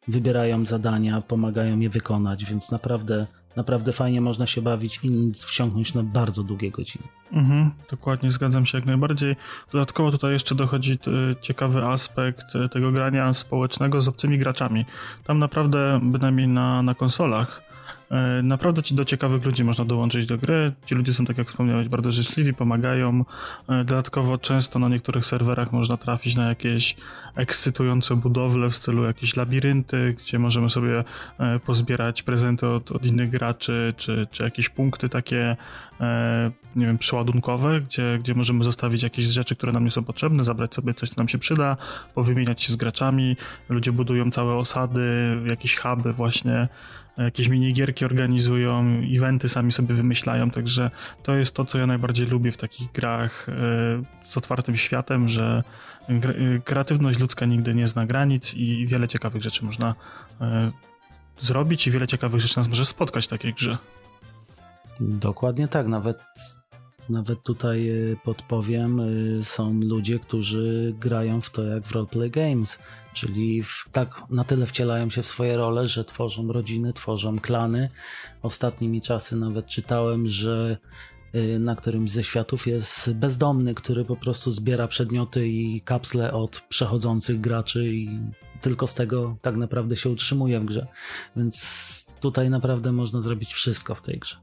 wybierają 0.07 0.65
zadania, 0.65 1.21
pomagają 1.21 1.79
je 1.79 1.89
wykonać, 1.89 2.45
więc 2.45 2.71
naprawdę 2.71 3.27
naprawdę 3.55 3.93
fajnie 3.93 4.21
można 4.21 4.45
się 4.47 4.61
bawić 4.61 4.99
i 5.03 5.31
wsiąknąć 5.33 5.93
na 5.93 6.03
bardzo 6.03 6.43
długie 6.43 6.71
godziny. 6.71 7.03
Mhm, 7.31 7.71
dokładnie, 7.89 8.31
zgadzam 8.31 8.65
się 8.65 8.77
jak 8.77 8.85
najbardziej. 8.85 9.35
Dodatkowo 9.71 10.11
tutaj 10.11 10.33
jeszcze 10.33 10.55
dochodzi 10.55 10.99
ciekawy 11.41 11.83
aspekt 11.83 12.45
tego 12.71 12.91
grania 12.91 13.33
społecznego 13.33 14.01
z 14.01 14.07
obcymi 14.07 14.37
graczami. 14.37 14.85
Tam 15.23 15.39
naprawdę, 15.39 15.99
bynajmniej 16.03 16.47
na, 16.47 16.83
na 16.83 16.95
konsolach, 16.95 17.70
E, 17.70 17.70
naprawdę 18.43 18.83
ci 18.83 18.95
do 18.95 19.05
ciekawych 19.05 19.45
ludzi 19.45 19.63
można 19.63 19.85
dołączyć 19.85 20.25
do 20.25 20.37
gry. 20.37 20.71
Ci 20.85 20.95
ludzie 20.95 21.13
są, 21.13 21.25
tak 21.25 21.37
jak 21.37 21.47
wspomniałeś, 21.47 21.87
bardzo 21.87 22.11
życzliwi, 22.11 22.53
pomagają. 22.53 23.25
E, 23.69 23.83
dodatkowo 23.83 24.37
często 24.37 24.79
na 24.79 24.89
niektórych 24.89 25.25
serwerach 25.25 25.71
można 25.71 25.97
trafić 25.97 26.35
na 26.35 26.49
jakieś 26.49 26.95
ekscytujące 27.35 28.15
budowle 28.15 28.69
w 28.69 28.75
stylu 28.75 29.03
jakieś 29.03 29.35
labirynty, 29.35 30.15
gdzie 30.19 30.39
możemy 30.39 30.69
sobie 30.69 31.03
e, 31.39 31.59
pozbierać 31.59 32.23
prezenty 32.23 32.67
od, 32.67 32.91
od 32.91 33.05
innych 33.05 33.29
graczy, 33.29 33.93
czy, 33.97 34.27
czy 34.31 34.43
jakieś 34.43 34.69
punkty 34.69 35.09
takie, 35.09 35.57
nie 36.75 36.85
wiem, 36.85 36.97
przeładunkowe, 36.97 37.81
gdzie, 37.81 38.17
gdzie 38.19 38.33
możemy 38.35 38.63
zostawić 38.63 39.03
jakieś 39.03 39.25
rzeczy, 39.25 39.55
które 39.55 39.71
nam 39.71 39.85
nie 39.85 39.91
są 39.91 40.03
potrzebne, 40.03 40.43
zabrać 40.43 40.75
sobie 40.75 40.93
coś, 40.93 41.09
co 41.09 41.15
nam 41.17 41.27
się 41.27 41.37
przyda, 41.37 41.77
powymieniać 42.15 42.63
się 42.63 42.73
z 42.73 42.75
graczami. 42.75 43.37
Ludzie 43.69 43.91
budują 43.91 44.31
całe 44.31 44.55
osady, 44.55 45.01
jakieś 45.49 45.77
huby 45.77 46.13
właśnie 46.13 46.67
jakieś 47.17 47.47
minigierki 47.47 48.05
organizują, 48.05 49.01
eventy 49.15 49.49
sami 49.49 49.71
sobie 49.71 49.95
wymyślają, 49.95 50.51
także 50.51 50.91
to 51.23 51.35
jest 51.35 51.55
to, 51.55 51.65
co 51.65 51.77
ja 51.77 51.87
najbardziej 51.87 52.27
lubię 52.27 52.51
w 52.51 52.57
takich 52.57 52.91
grach 52.91 53.49
e, 53.49 53.53
z 54.25 54.37
otwartym 54.37 54.77
światem, 54.77 55.29
że 55.29 55.63
e, 56.09 56.59
kreatywność 56.59 57.19
ludzka 57.19 57.45
nigdy 57.45 57.75
nie 57.75 57.87
zna 57.87 58.05
granic 58.05 58.53
i 58.53 58.87
wiele 58.87 59.07
ciekawych 59.07 59.43
rzeczy 59.43 59.65
można 59.65 59.95
e, 60.41 60.71
zrobić 61.39 61.87
i 61.87 61.91
wiele 61.91 62.07
ciekawych 62.07 62.41
rzeczy 62.41 62.57
nas 62.57 62.67
może 62.67 62.85
spotkać 62.85 63.25
w 63.25 63.29
takiej 63.29 63.53
grze. 63.53 63.77
Dokładnie 64.99 65.67
tak, 65.67 65.87
nawet 65.87 66.19
nawet 67.09 67.43
tutaj 67.43 67.91
podpowiem, 68.23 69.01
są 69.43 69.79
ludzie, 69.81 70.19
którzy 70.19 70.93
grają 70.99 71.41
w 71.41 71.49
to 71.49 71.63
jak 71.63 71.83
w 71.83 71.91
roleplay 71.91 72.31
games. 72.31 72.79
Czyli 73.13 73.63
w, 73.63 73.85
tak 73.91 74.21
na 74.29 74.43
tyle 74.43 74.65
wcielają 74.65 75.09
się 75.09 75.23
w 75.23 75.25
swoje 75.25 75.57
role, 75.57 75.87
że 75.87 76.05
tworzą 76.05 76.51
rodziny, 76.51 76.93
tworzą 76.93 77.39
klany. 77.39 77.89
Ostatnimi 78.41 79.01
czasy 79.01 79.35
nawet 79.35 79.65
czytałem, 79.65 80.27
że 80.27 80.77
y, 81.35 81.59
na 81.59 81.75
którymś 81.75 82.11
ze 82.11 82.23
światów 82.23 82.67
jest 82.67 83.13
bezdomny, 83.13 83.75
który 83.75 84.05
po 84.05 84.15
prostu 84.15 84.51
zbiera 84.51 84.87
przedmioty 84.87 85.47
i 85.47 85.81
kapsle 85.81 86.33
od 86.33 86.61
przechodzących 86.69 87.41
graczy 87.41 87.87
i 87.87 88.19
tylko 88.61 88.87
z 88.87 88.95
tego 88.95 89.37
tak 89.41 89.55
naprawdę 89.55 89.95
się 89.95 90.09
utrzymuje 90.09 90.59
w 90.59 90.65
grze. 90.65 90.87
Więc 91.35 92.07
tutaj 92.19 92.49
naprawdę 92.49 92.91
można 92.91 93.21
zrobić 93.21 93.53
wszystko 93.53 93.95
w 93.95 94.01
tej 94.01 94.19
grze. 94.19 94.35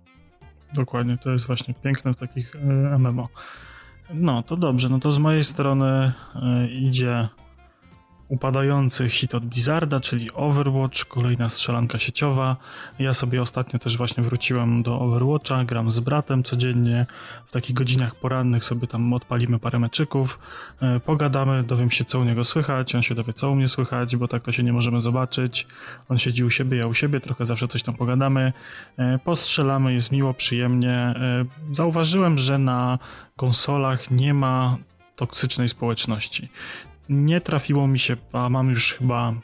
Dokładnie, 0.75 1.19
to 1.19 1.31
jest 1.31 1.47
właśnie 1.47 1.75
piękne 1.75 2.15
w 2.15 2.17
takich 2.17 2.55
y, 2.55 2.59
MMO. 2.99 3.29
No 4.15 4.43
to 4.43 4.57
dobrze, 4.57 4.89
no 4.89 4.99
to 4.99 5.13
z 5.13 5.19
mojej 5.19 5.45
strony 5.45 6.13
y, 6.37 6.69
idzie 6.69 7.29
upadający 8.29 9.09
hit 9.09 9.35
od 9.35 9.45
Blizzarda, 9.47 10.01
czyli 10.01 10.33
Overwatch, 10.33 11.05
kolejna 11.05 11.49
strzelanka 11.49 11.99
sieciowa. 11.99 12.57
Ja 12.99 13.15
sobie 13.15 13.43
ostatnio 13.43 13.79
też 13.79 13.99
właśnie 13.99 14.23
wróciłem 14.23 14.83
do 14.83 15.01
Overwatcha, 15.01 15.65
gram 15.65 15.91
z 15.91 16.01
bratem 16.01 16.43
codziennie, 16.43 17.07
w 17.47 17.51
takich 17.51 17.77
godzinach 17.77 18.15
porannych 18.15 18.65
sobie 18.65 18.87
tam 18.87 19.13
odpalimy 19.13 19.59
parę 19.59 19.79
meczyków, 19.79 20.39
e, 20.83 21.01
pogadamy, 21.01 21.63
dowiem 21.63 21.91
się 21.91 22.05
co 22.05 22.19
u 22.19 22.25
niego 22.25 22.45
słychać, 22.45 22.95
on 22.95 23.03
się 23.03 23.15
dowie 23.15 23.33
co 23.33 23.51
u 23.51 23.55
mnie 23.55 23.69
słychać, 23.69 24.17
bo 24.17 24.29
tak 24.29 24.43
to 24.43 24.53
się 24.53 24.63
nie 24.63 24.73
możemy 24.73 25.01
zobaczyć. 25.01 25.67
On 26.09 26.19
siedzi 26.19 26.45
u 26.45 26.51
siebie, 26.51 26.79
ja 26.79 26.87
u 26.87 26.95
siebie, 26.95 27.21
trochę 27.21 27.47
zawsze 27.47 27.69
coś 27.69 27.83
tam 27.83 27.95
pogadamy, 27.95 28.53
e, 28.97 29.19
postrzelamy, 29.19 29.93
jest 29.93 30.13
miło, 30.13 30.35
przyjemnie. 30.35 30.93
E, 30.93 31.45
zauważyłem, 31.73 32.39
że 32.39 32.59
na 32.59 32.99
konsolach 33.37 34.11
nie 34.11 34.35
ma 34.35 34.77
toksycznej 35.17 35.69
społeczności 35.69 36.49
nie 37.09 37.41
trafiło 37.41 37.87
mi 37.87 37.99
się, 37.99 38.17
a 38.33 38.49
mam 38.49 38.71
już 38.71 38.95
chyba 38.95 39.35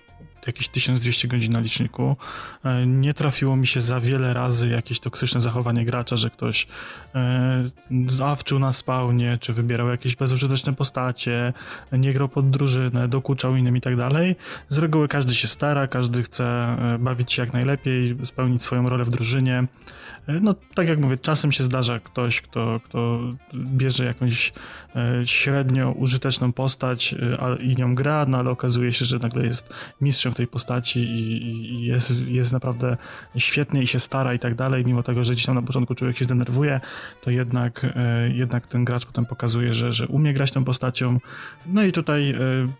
jakieś 0.46 0.68
1200 0.68 1.28
godzin 1.28 1.52
na 1.52 1.60
liczniku. 1.60 2.16
E, 2.64 2.86
nie 2.86 3.14
trafiło 3.14 3.56
mi 3.56 3.66
się 3.66 3.80
za 3.80 4.00
wiele 4.00 4.34
razy 4.34 4.68
jakieś 4.68 5.00
toksyczne 5.00 5.40
zachowanie 5.40 5.84
gracza, 5.84 6.16
że 6.16 6.30
ktoś 6.30 6.66
e, 7.14 7.64
zawczył 8.08 8.58
na 8.58 8.72
spawnie, 8.72 9.38
czy 9.40 9.52
wybierał 9.52 9.88
jakieś 9.88 10.16
bezużyteczne 10.16 10.72
postacie, 10.72 11.52
nie 11.92 12.12
grał 12.12 12.28
pod 12.28 12.50
drużynę, 12.50 13.08
dokuczał 13.08 13.56
innym 13.56 13.76
i 13.76 13.80
tak 13.80 13.96
dalej. 13.96 14.36
Z 14.68 14.78
reguły 14.78 15.08
każdy 15.08 15.34
się 15.34 15.48
stara, 15.48 15.86
każdy 15.86 16.22
chce 16.22 16.44
e, 16.44 16.98
bawić 16.98 17.32
się 17.32 17.42
jak 17.42 17.52
najlepiej, 17.52 18.16
spełnić 18.24 18.62
swoją 18.62 18.88
rolę 18.88 19.04
w 19.04 19.10
drużynie. 19.10 19.66
No, 20.28 20.54
tak 20.74 20.88
jak 20.88 20.98
mówię, 20.98 21.16
czasem 21.16 21.52
się 21.52 21.64
zdarza 21.64 21.98
ktoś, 21.98 22.40
kto, 22.40 22.80
kto 22.84 23.20
bierze 23.54 24.04
jakąś 24.04 24.52
e, 24.96 25.26
średnio 25.26 25.90
użyteczną 25.90 26.52
postać 26.52 27.14
e, 27.40 27.56
i 27.56 27.76
nią 27.76 27.94
gra, 27.94 28.26
no 28.28 28.38
ale 28.38 28.50
okazuje 28.50 28.92
się, 28.92 29.04
że 29.04 29.18
nagle 29.18 29.46
jest 29.46 29.74
mistrzem 30.00 30.32
w 30.32 30.36
tej 30.36 30.46
postaci 30.46 31.00
i, 31.00 31.84
jest, 31.84 32.26
jest 32.28 32.52
naprawdę 32.52 32.96
świetnie 33.36 33.82
i 33.82 33.86
się 33.86 33.98
stara 33.98 34.34
i 34.34 34.38
tak 34.38 34.54
dalej, 34.54 34.84
mimo 34.84 35.02
tego, 35.02 35.24
że 35.24 35.32
gdzieś 35.32 35.46
tam 35.46 35.54
na 35.54 35.62
początku 35.62 35.94
człowiek 35.94 36.18
się 36.18 36.24
zdenerwuje, 36.24 36.80
to 37.22 37.30
jednak, 37.30 37.86
e, 37.96 38.30
jednak 38.30 38.66
ten 38.66 38.84
gracz 38.84 39.06
potem 39.06 39.26
pokazuje, 39.26 39.74
że, 39.74 39.92
że 39.92 40.06
umie 40.08 40.34
grać 40.34 40.52
tą 40.52 40.64
postacią. 40.64 41.20
No 41.66 41.82
i 41.82 41.92
tutaj 41.92 42.34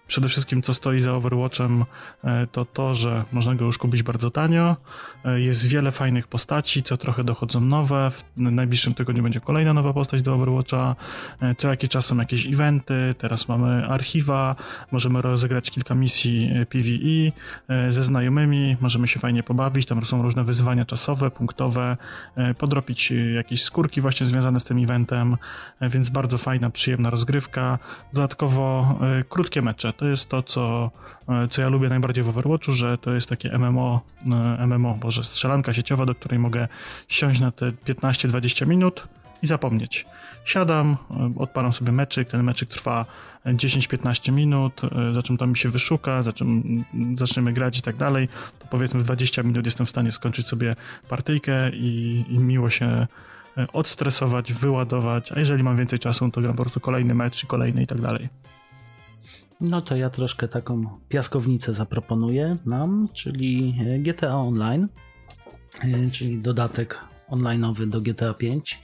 przede 0.06 0.28
wszystkim 0.28 0.62
co 0.62 0.74
stoi 0.74 1.00
za 1.00 1.14
Overwatchem, 1.14 1.84
to 2.52 2.64
to, 2.64 2.94
że 2.94 3.24
można 3.32 3.54
go 3.54 3.64
już 3.64 3.78
kupić 3.78 4.02
bardzo 4.02 4.30
tanio, 4.30 4.76
jest 5.36 5.66
wiele 5.66 5.92
fajnych 5.92 6.28
postaci, 6.28 6.82
co 6.82 6.96
trochę 6.96 7.24
dochodzą 7.34 7.60
nowe, 7.60 8.10
w 8.10 8.24
najbliższym 8.36 8.94
tygodniu 8.94 9.22
będzie 9.22 9.40
kolejna 9.40 9.74
nowa 9.74 9.92
postać 9.92 10.22
do 10.22 10.34
Overwatcha, 10.34 10.96
e, 11.42 11.54
co 11.54 11.68
jakiś 11.68 11.90
czas 11.90 12.06
są 12.06 12.16
jakieś 12.16 12.46
eventy, 12.46 13.14
teraz 13.18 13.48
mamy 13.48 13.86
archiwa, 13.86 14.56
możemy 14.92 15.22
rozegrać 15.22 15.70
kilka 15.70 15.94
misji 15.94 16.50
e, 16.54 16.66
PvE 16.66 17.32
e, 17.68 17.92
ze 17.92 18.02
znajomymi, 18.02 18.76
możemy 18.80 19.08
się 19.08 19.20
fajnie 19.20 19.42
pobawić, 19.42 19.86
tam 19.86 20.04
są 20.04 20.22
różne 20.22 20.44
wyzwania 20.44 20.84
czasowe, 20.84 21.30
punktowe, 21.30 21.96
podrobić 22.58 23.12
jakieś 23.34 23.62
skórki 23.62 24.00
właśnie 24.00 24.26
związane 24.26 24.60
z 24.60 24.64
tym 24.64 24.84
eventem, 24.84 25.36
więc 25.80 26.10
bardzo 26.10 26.38
fajna, 26.38 26.70
przyjemna 26.70 27.10
rozgrywka. 27.10 27.78
Dodatkowo 28.12 28.98
krótkie 29.28 29.62
mecze, 29.62 29.92
to 29.92 30.06
jest 30.06 30.28
to, 30.28 30.42
co, 30.42 30.90
co 31.50 31.62
ja 31.62 31.68
lubię 31.68 31.88
najbardziej 31.88 32.24
w 32.24 32.28
Overwatchu, 32.28 32.72
że 32.72 32.98
to 32.98 33.14
jest 33.14 33.28
takie 33.28 33.58
MMO, 33.58 34.00
MMO, 34.66 34.94
boże, 34.94 35.24
strzelanka 35.24 35.74
sieciowa, 35.74 36.06
do 36.06 36.14
której 36.14 36.38
mogę 36.38 36.68
siąść 37.24 37.40
na 37.40 37.50
te 37.50 37.70
15-20 37.70 38.66
minut 38.66 39.08
i 39.42 39.46
zapomnieć. 39.46 40.06
Siadam, 40.44 40.96
e, 41.10 41.32
odpalam 41.38 41.72
sobie 41.72 41.92
meczyk, 41.92 42.28
ten 42.28 42.42
meczyk 42.42 42.68
trwa 42.68 43.06
10-15 43.46 44.32
minut, 44.32 44.82
e, 44.84 45.14
za 45.14 45.22
czym 45.22 45.36
tam 45.36 45.50
mi 45.50 45.56
się 45.56 45.68
wyszuka, 45.68 46.22
za 46.22 46.32
czym 46.32 46.84
zaczniemy 47.18 47.52
grać 47.52 47.78
i 47.78 47.82
tak 47.82 47.96
dalej, 47.96 48.28
to 48.58 48.66
powiedzmy 48.70 49.00
w 49.00 49.04
20 49.04 49.42
minut 49.42 49.64
jestem 49.64 49.86
w 49.86 49.90
stanie 49.90 50.12
skończyć 50.12 50.46
sobie 50.48 50.76
partyjkę 51.08 51.70
i, 51.70 52.24
i 52.28 52.38
miło 52.38 52.70
się 52.70 52.86
e, 52.86 53.06
odstresować, 53.72 54.52
wyładować, 54.52 55.32
a 55.32 55.38
jeżeli 55.38 55.62
mam 55.62 55.76
więcej 55.76 55.98
czasu, 55.98 56.30
to 56.30 56.40
gram 56.40 56.56
po 56.56 56.62
prostu 56.62 56.80
kolejny 56.80 57.14
mecz 57.14 57.44
i 57.44 57.46
kolejny 57.46 57.82
i 57.82 57.86
tak 57.86 58.00
dalej. 58.00 58.28
No 59.60 59.82
to 59.82 59.96
ja 59.96 60.10
troszkę 60.10 60.48
taką 60.48 60.98
piaskownicę 61.08 61.74
zaproponuję 61.74 62.56
nam, 62.66 63.08
czyli 63.14 63.74
GTA 63.98 64.36
Online. 64.36 64.88
Czyli 66.12 66.38
dodatek 66.38 67.00
online'owy 67.30 67.88
do 67.88 68.00
GTA 68.00 68.34
5. 68.34 68.82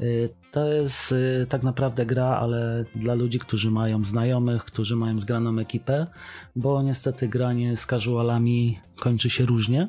E, 0.00 0.04
to 0.50 0.72
jest 0.72 1.14
e, 1.42 1.46
tak 1.46 1.62
naprawdę 1.62 2.06
gra, 2.06 2.26
ale 2.26 2.84
dla 2.94 3.14
ludzi, 3.14 3.38
którzy 3.38 3.70
mają 3.70 4.04
znajomych, 4.04 4.64
którzy 4.64 4.96
mają 4.96 5.18
zgraną 5.18 5.58
ekipę, 5.58 6.06
bo 6.56 6.82
niestety 6.82 7.28
granie 7.28 7.76
z 7.76 7.86
casualami 7.86 8.80
kończy 8.96 9.30
się 9.30 9.44
różnie. 9.44 9.88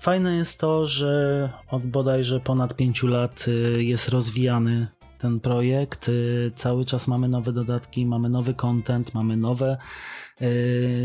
Fajne 0.00 0.36
jest 0.36 0.60
to, 0.60 0.86
że 0.86 1.50
od 1.70 1.86
bodajże 1.86 2.40
ponad 2.40 2.76
5 2.76 3.02
lat 3.02 3.46
jest 3.78 4.08
rozwijany 4.08 4.86
ten 5.18 5.40
projekt. 5.40 6.10
Cały 6.54 6.84
czas 6.84 7.08
mamy 7.08 7.28
nowe 7.28 7.52
dodatki, 7.52 8.06
mamy 8.06 8.28
nowy 8.28 8.54
content, 8.54 9.14
mamy 9.14 9.36
nowe 9.36 9.76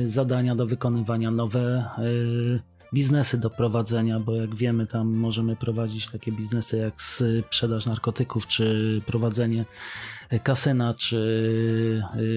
zadania 0.06 0.56
do 0.56 0.65
wykonywania, 0.65 1.32
nowe 1.32 1.89
biznesy 2.95 3.37
do 3.37 3.49
prowadzenia, 3.49 4.19
bo 4.19 4.35
jak 4.35 4.55
wiemy, 4.55 4.87
tam 4.87 5.13
możemy 5.13 5.55
prowadzić 5.55 6.07
takie 6.11 6.31
biznesy 6.31 6.77
jak 6.77 6.93
sprzedaż 7.01 7.85
narkotyków, 7.85 8.47
czy 8.47 9.01
prowadzenie 9.05 9.65
kasyna, 10.43 10.93
czy 10.93 11.17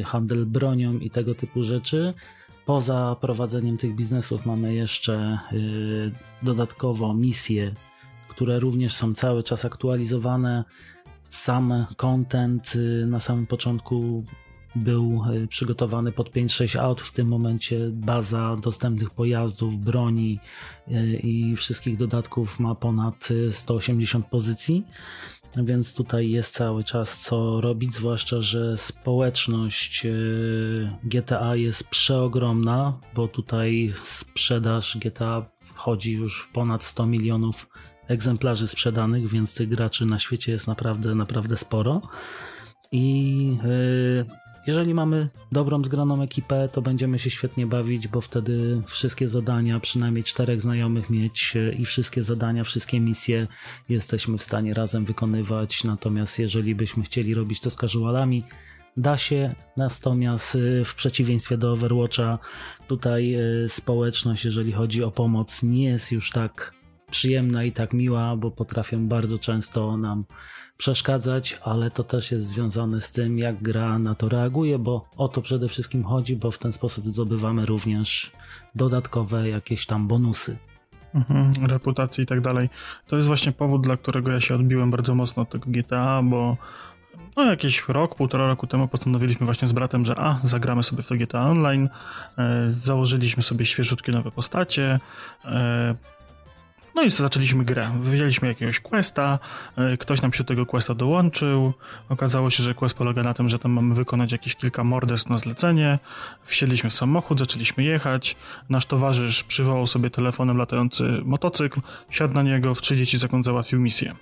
y, 0.00 0.02
handel 0.04 0.46
bronią 0.46 0.98
i 0.98 1.10
tego 1.10 1.34
typu 1.34 1.62
rzeczy. 1.62 2.14
Poza 2.66 3.16
prowadzeniem 3.20 3.76
tych 3.76 3.94
biznesów 3.94 4.46
mamy 4.46 4.74
jeszcze 4.74 5.38
y, 5.52 6.12
dodatkowo 6.42 7.14
misje, 7.14 7.74
które 8.28 8.60
również 8.60 8.94
są 8.94 9.14
cały 9.14 9.42
czas 9.42 9.64
aktualizowane. 9.64 10.64
Sam 11.28 11.86
content 11.96 12.72
y, 12.76 13.06
na 13.06 13.20
samym 13.20 13.46
początku 13.46 14.24
był 14.84 15.22
przygotowany 15.48 16.12
pod 16.12 16.30
5-6 16.30 16.78
aut. 16.78 17.00
W 17.00 17.12
tym 17.12 17.28
momencie 17.28 17.90
baza 17.92 18.56
dostępnych 18.62 19.10
pojazdów, 19.10 19.78
broni 19.78 20.38
i 21.22 21.56
wszystkich 21.56 21.96
dodatków 21.96 22.60
ma 22.60 22.74
ponad 22.74 23.28
180 23.50 24.26
pozycji. 24.26 24.84
Więc 25.56 25.94
tutaj 25.94 26.30
jest 26.30 26.54
cały 26.54 26.84
czas 26.84 27.20
co 27.20 27.60
robić, 27.60 27.94
zwłaszcza, 27.94 28.40
że 28.40 28.78
społeczność 28.78 30.06
GTA 31.04 31.56
jest 31.56 31.88
przeogromna, 31.88 33.00
bo 33.14 33.28
tutaj 33.28 33.92
sprzedaż 34.04 34.98
GTA 34.98 35.46
wchodzi 35.60 36.12
już 36.12 36.42
w 36.42 36.52
ponad 36.52 36.84
100 36.84 37.06
milionów 37.06 37.68
egzemplarzy 38.08 38.68
sprzedanych, 38.68 39.28
więc 39.28 39.54
tych 39.54 39.68
graczy 39.68 40.06
na 40.06 40.18
świecie 40.18 40.52
jest 40.52 40.66
naprawdę, 40.66 41.14
naprawdę 41.14 41.56
sporo. 41.56 42.02
I 42.92 43.56
jeżeli 44.66 44.94
mamy 44.94 45.28
dobrą, 45.52 45.84
zgraną 45.84 46.22
ekipę, 46.22 46.68
to 46.72 46.82
będziemy 46.82 47.18
się 47.18 47.30
świetnie 47.30 47.66
bawić, 47.66 48.08
bo 48.08 48.20
wtedy 48.20 48.82
wszystkie 48.86 49.28
zadania, 49.28 49.80
przynajmniej 49.80 50.24
czterech 50.24 50.60
znajomych 50.60 51.10
mieć 51.10 51.56
e, 51.56 51.72
i 51.72 51.84
wszystkie 51.84 52.22
zadania, 52.22 52.64
wszystkie 52.64 53.00
misje 53.00 53.46
jesteśmy 53.88 54.38
w 54.38 54.42
stanie 54.42 54.74
razem 54.74 55.04
wykonywać. 55.04 55.84
Natomiast 55.84 56.38
jeżeli 56.38 56.74
byśmy 56.74 57.02
chcieli 57.02 57.34
robić 57.34 57.60
to 57.60 57.70
z 57.70 57.76
casualami, 57.76 58.44
da 58.96 59.16
się, 59.16 59.54
natomiast 59.76 60.56
e, 60.56 60.84
w 60.84 60.94
przeciwieństwie 60.94 61.58
do 61.58 61.72
Overwatcha, 61.72 62.38
tutaj 62.88 63.36
społeczność, 63.68 64.44
jeżeli 64.44 64.72
chodzi 64.72 65.04
o 65.04 65.10
pomoc, 65.10 65.62
nie 65.62 65.84
jest 65.84 66.12
już 66.12 66.30
tak 66.30 66.77
przyjemna 67.10 67.64
i 67.64 67.72
tak 67.72 67.92
miła, 67.92 68.36
bo 68.36 68.50
potrafią 68.50 69.08
bardzo 69.08 69.38
często 69.38 69.96
nam 69.96 70.24
przeszkadzać, 70.76 71.58
ale 71.62 71.90
to 71.90 72.04
też 72.04 72.32
jest 72.32 72.46
związane 72.46 73.00
z 73.00 73.12
tym, 73.12 73.38
jak 73.38 73.62
gra 73.62 73.98
na 73.98 74.14
to 74.14 74.28
reaguje, 74.28 74.78
bo 74.78 75.08
o 75.16 75.28
to 75.28 75.42
przede 75.42 75.68
wszystkim 75.68 76.04
chodzi, 76.04 76.36
bo 76.36 76.50
w 76.50 76.58
ten 76.58 76.72
sposób 76.72 77.12
zdobywamy 77.12 77.66
również 77.66 78.32
dodatkowe 78.74 79.48
jakieś 79.48 79.86
tam 79.86 80.08
bonusy. 80.08 80.58
Mhm, 81.14 81.66
reputacji 81.66 82.24
i 82.24 82.26
tak 82.26 82.40
dalej. 82.40 82.68
To 83.06 83.16
jest 83.16 83.28
właśnie 83.28 83.52
powód, 83.52 83.82
dla 83.82 83.96
którego 83.96 84.30
ja 84.30 84.40
się 84.40 84.54
odbiłem 84.54 84.90
bardzo 84.90 85.14
mocno 85.14 85.42
od 85.42 85.50
tego 85.50 85.64
GTA, 85.70 86.22
bo 86.22 86.56
no 87.36 87.44
jakiś 87.44 87.88
rok, 87.88 88.14
półtora 88.14 88.46
roku 88.46 88.66
temu 88.66 88.88
postanowiliśmy 88.88 89.46
właśnie 89.46 89.68
z 89.68 89.72
bratem, 89.72 90.04
że 90.04 90.14
a, 90.18 90.40
zagramy 90.44 90.82
sobie 90.82 91.02
w 91.02 91.08
to 91.08 91.14
GTA 91.14 91.46
Online, 91.46 91.88
e, 92.38 92.70
założyliśmy 92.72 93.42
sobie 93.42 93.66
świeżutkie 93.66 94.12
nowe 94.12 94.30
postacie, 94.30 95.00
e, 95.44 95.94
no 96.98 97.04
i 97.04 97.10
zaczęliśmy 97.10 97.64
grę. 97.64 97.90
Wzięliśmy 98.00 98.48
jakiegoś 98.48 98.80
questa, 98.80 99.38
e, 99.76 99.96
ktoś 99.96 100.22
nam 100.22 100.32
się 100.32 100.38
do 100.38 100.44
tego 100.44 100.66
questa 100.66 100.94
dołączył. 100.94 101.72
Okazało 102.08 102.50
się, 102.50 102.62
że 102.62 102.74
quest 102.74 102.96
polega 102.96 103.22
na 103.22 103.34
tym, 103.34 103.48
że 103.48 103.58
tam 103.58 103.72
mamy 103.72 103.94
wykonać 103.94 104.32
jakieś 104.32 104.54
kilka 104.54 104.84
morderstw 104.84 105.30
na 105.30 105.38
zlecenie. 105.38 105.98
Wsiedliśmy 106.42 106.90
w 106.90 106.94
samochód, 106.94 107.38
zaczęliśmy 107.38 107.84
jechać. 107.84 108.36
Nasz 108.68 108.86
towarzysz 108.86 109.44
przywołał 109.44 109.86
sobie 109.86 110.10
telefonem 110.10 110.56
latający 110.56 111.04
motocykl, 111.24 111.80
siadł 112.10 112.34
na 112.34 112.42
niego, 112.42 112.74
w 112.74 112.80
30 112.80 113.18
sekund 113.18 113.44
załatwił 113.44 113.80
misję. 113.80 114.14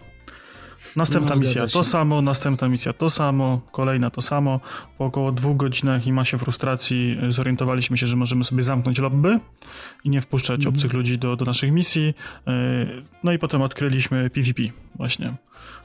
Następna 0.97 1.35
no, 1.35 1.41
misja 1.41 1.67
to 1.67 1.85
samo, 1.85 2.23
następna 2.23 2.69
misja 2.69 2.93
to 2.93 3.11
samo, 3.11 3.61
kolejna 3.73 4.11
to 4.11 4.23
samo. 4.23 4.61
Po 4.99 5.05
około 5.05 5.33
dwóch 5.33 5.57
godzinach 5.57 6.07
i 6.07 6.13
masie 6.13 6.39
frustracji 6.39 7.19
zorientowaliśmy 7.29 7.99
się, 7.99 8.07
że 8.07 8.17
możemy 8.17 8.45
sobie 8.45 8.63
zamknąć 8.63 8.99
lobby 8.99 9.41
i 10.05 10.11
nie 10.11 10.21
wpuszczać 10.21 10.61
-hmm. 10.61 10.69
obcych 10.69 10.93
ludzi 10.93 11.19
do, 11.19 11.37
do 11.37 11.45
naszych 11.45 11.73
misji. 11.73 12.15
E, 12.47 12.53
no 13.25 13.33
i 13.33 13.39
potem 13.39 13.63
odkryliśmy 13.63 14.31
PvP 14.31 14.63
właśnie. 14.95 15.35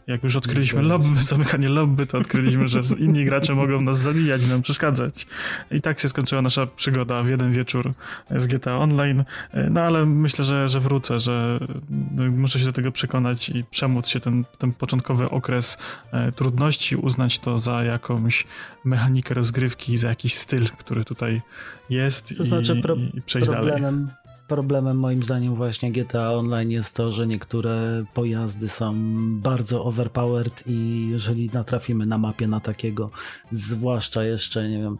Jak 0.08 0.24
już 0.24 0.36
odkryliśmy 0.36 0.82
lobby, 0.82 1.24
zamykanie 1.34 1.70
lobby, 1.70 2.08
to 2.08 2.18
odkryliśmy, 2.18 2.68
że 2.68 2.82
inni 3.00 3.25
gracze 3.25 3.56
mogą 3.56 3.82
nas 3.82 4.00
zabijać, 4.00 4.48
nam 4.48 4.62
przeszkadzać. 4.62 5.27
I 5.72 5.82
tak 5.82 6.00
się 6.00 6.10
skończyła 6.10 6.41
nasza 6.41 6.68
przygoda 6.68 7.24
w 7.24 7.30
jeden 7.30 7.53
wieczór 7.53 7.94
z 8.32 8.48
GTA 8.48 8.77
Online. 8.77 9.24
No 9.70 9.82
ale 9.82 10.06
myślę, 10.06 10.46
że, 10.46 10.70
że 10.70 10.80
wrócę, 10.80 11.20
że 11.20 11.60
no, 11.89 12.32
muszę 12.32 12.60
się 12.60 12.65
do 12.65 12.74
tego 12.74 12.91
przekonać 12.91 13.50
i 13.50 13.64
przemóc 13.64 14.07
się 14.07 14.20
ten, 14.20 14.46
ten 14.57 14.74
początkowy 14.74 15.00
okres 15.29 15.77
e, 16.11 16.31
trudności, 16.31 16.96
uznać 16.96 17.40
to 17.40 17.57
za 17.57 17.83
jakąś 17.83 18.48
mechanikę 18.85 19.33
rozgrywki, 19.33 19.98
za 19.98 20.09
jakiś 20.09 20.35
styl, 20.35 20.70
który 20.70 21.05
tutaj 21.05 21.42
jest 21.90 22.37
to 22.37 22.44
znaczy, 22.44 22.79
i, 22.79 22.81
pro, 22.81 22.96
i 22.96 23.22
przejść 23.22 23.50
problemem, 23.50 24.05
dalej 24.05 24.21
Problemem 24.51 24.98
moim 24.98 25.24
zdaniem 25.24 25.55
właśnie 25.55 25.92
GTA 25.92 26.31
Online 26.31 26.72
jest 26.72 26.96
to, 26.96 27.11
że 27.11 27.27
niektóre 27.27 28.05
pojazdy 28.14 28.68
są 28.68 28.94
bardzo 29.40 29.85
overpowered 29.85 30.64
i 30.68 31.07
jeżeli 31.11 31.50
natrafimy 31.53 32.05
na 32.05 32.18
mapie 32.18 32.48
na 32.48 32.59
takiego, 32.59 33.09
zwłaszcza 33.51 34.24
jeszcze, 34.24 34.70
nie 34.70 34.77
wiem, 34.77 34.98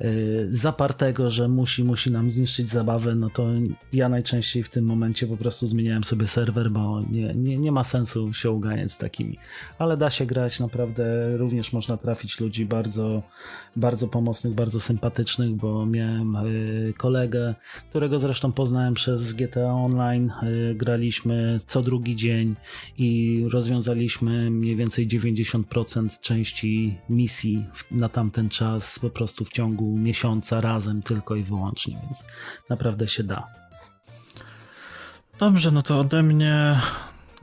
yy, 0.00 0.48
zapartego, 0.50 1.30
że 1.30 1.48
musi, 1.48 1.84
musi 1.84 2.10
nam 2.10 2.30
zniszczyć 2.30 2.70
zabawę, 2.70 3.14
no 3.14 3.30
to 3.30 3.46
ja 3.92 4.08
najczęściej 4.08 4.62
w 4.62 4.68
tym 4.68 4.84
momencie 4.84 5.26
po 5.26 5.36
prostu 5.36 5.66
zmieniałem 5.66 6.04
sobie 6.04 6.26
serwer, 6.26 6.70
bo 6.70 7.00
nie, 7.10 7.34
nie, 7.34 7.58
nie 7.58 7.72
ma 7.72 7.84
sensu 7.84 8.32
się 8.32 8.50
uganiać 8.50 8.92
z 8.92 8.98
takimi. 8.98 9.38
Ale 9.78 9.96
da 9.96 10.10
się 10.10 10.26
grać, 10.26 10.60
naprawdę 10.60 11.36
również 11.36 11.72
można 11.72 11.96
trafić 11.96 12.40
ludzi 12.40 12.66
bardzo, 12.66 13.22
bardzo 13.76 14.08
pomocnych, 14.08 14.54
bardzo 14.54 14.80
sympatycznych, 14.80 15.50
bo 15.50 15.86
miałem 15.86 16.32
yy, 16.32 16.94
kolegę, 16.96 17.54
którego 17.90 18.18
zresztą 18.18 18.52
poznałem 18.52 18.87
przez 18.94 19.32
GTA 19.32 19.72
Online, 19.72 20.32
y, 20.42 20.74
graliśmy 20.74 21.60
co 21.66 21.82
drugi 21.82 22.16
dzień 22.16 22.54
i 22.98 23.44
rozwiązaliśmy 23.50 24.50
mniej 24.50 24.76
więcej 24.76 25.08
90% 25.08 26.20
części 26.20 26.98
misji 27.08 27.64
na 27.90 28.08
tamten 28.08 28.48
czas 28.48 28.98
po 28.98 29.10
prostu 29.10 29.44
w 29.44 29.50
ciągu 29.50 29.96
miesiąca 29.96 30.60
razem 30.60 31.02
tylko 31.02 31.36
i 31.36 31.42
wyłącznie, 31.42 31.96
więc 32.04 32.24
naprawdę 32.68 33.08
się 33.08 33.22
da. 33.22 33.46
Dobrze, 35.38 35.70
no 35.70 35.82
to 35.82 36.00
ode 36.00 36.22
mnie 36.22 36.80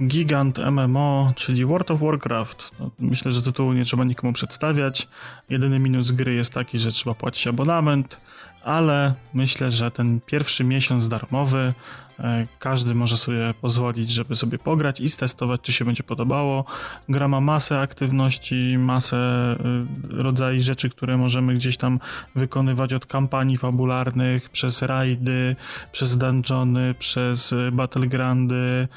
gigant 0.02 0.60
MMO, 0.72 1.34
czyli 1.36 1.66
World 1.66 1.92
of 1.92 2.00
Warcraft. 2.00 2.72
No, 2.80 2.92
myślę, 3.00 3.32
że 3.32 3.42
tytułu 3.42 3.74
nie 3.74 3.86
trzeba 3.86 4.04
nikomu 4.04 4.34
przedstawiać. 4.34 5.08
Jedyny 5.50 5.80
minus 5.80 6.12
gry 6.12 6.34
jest 6.34 6.54
taki, 6.54 6.80
że 6.80 6.92
trzeba 6.92 7.16
płacić 7.16 7.48
abonament 7.48 8.20
ale 8.66 9.14
myślę, 9.34 9.72
że 9.72 9.92
ten 9.92 10.20
pierwszy 10.26 10.64
miesiąc 10.64 11.08
darmowy 11.08 11.74
e, 12.20 12.48
każdy 12.60 12.96
może 12.96 13.18
sobie 13.18 13.54
pozwolić, 13.62 14.12
żeby 14.12 14.36
sobie 14.36 14.58
pograć 14.58 15.00
i 15.00 15.10
stestować, 15.10 15.62
czy 15.62 15.74
się 15.74 15.86
będzie 15.86 16.04
podobało. 16.04 16.66
Gra 17.10 17.28
ma 17.28 17.42
masę 17.42 17.80
aktywności, 17.80 18.78
masę 18.78 19.18
e, 19.18 20.24
rodzajów 20.24 20.64
rzeczy, 20.64 20.90
które 20.90 21.18
możemy 21.18 21.56
gdzieś 21.56 21.78
tam 21.78 22.00
wykonywać 22.36 22.94
od 22.94 23.06
kampanii 23.06 23.58
fabularnych, 23.58 24.50
przez 24.50 24.82
rajdy, 24.82 25.56
przez 25.92 26.18
dungeony, 26.18 26.96
przez 27.00 27.54
e, 27.54 27.72
battlegroundy, 27.72 28.88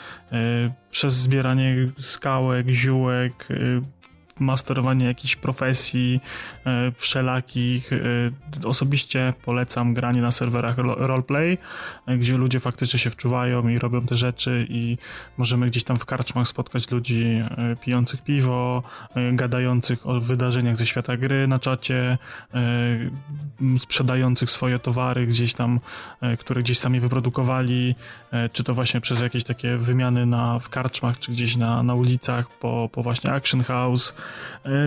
przez 0.91 1.15
zbieranie 1.15 1.77
skałek, 1.99 2.69
ziółek, 2.69 3.49
masterowanie 4.41 5.07
jakichś 5.07 5.37
profesji 5.37 6.21
e, 6.67 6.93
wszelakich. 6.97 7.93
E, 7.93 8.69
osobiście 8.69 9.35
polecam 9.45 9.95
granie 9.95 10.21
na 10.21 10.31
serwerach 10.31 10.79
roleplay, 10.79 11.59
e, 12.07 12.19
gdzie 12.19 12.37
ludzie 12.37 12.61
faktycznie 12.61 12.99
się 12.99 13.11
wczuwają 13.11 13.69
i 13.69 13.79
robią 13.79 14.07
te 14.07 14.15
rzeczy 14.15 14.67
i 14.71 14.99
możemy 15.39 15.67
gdzieś 15.67 15.85
tam 15.85 15.97
w 15.97 16.05
karczmach 16.05 16.49
spotkać 16.49 16.91
ludzi 16.91 17.43
pijących 17.81 18.23
piwo, 18.23 18.83
gadających 19.33 20.07
o 20.07 20.21
wydarzeniach 20.21 20.77
ze 20.77 20.87
świata 20.87 21.17
gry 21.17 21.47
na 21.47 21.59
czacie, 21.59 22.19
sprzedających 23.79 24.51
swoje 24.51 24.79
towary 24.79 25.27
gdzieś 25.27 25.55
tam, 25.55 25.81
które 26.39 26.63
gdzieś 26.63 26.79
sami 26.79 27.01
wyprodukowali, 27.01 27.95
czy 28.53 28.65
to 28.65 28.75
właśnie 28.75 29.01
przez 29.01 29.21
jakieś 29.21 29.45
takie 29.45 29.77
wymiany 29.77 30.27
na, 30.27 30.59
w 30.59 30.69
karczmach, 30.69 31.19
czy 31.19 31.33
gdzieś 31.33 31.57
na, 31.57 31.83
na 31.83 31.95
ulicach 31.95 32.49
po, 32.49 32.89
po 32.93 33.03
właśnie 33.03 33.33
Action 33.33 33.65
House, 33.65 34.15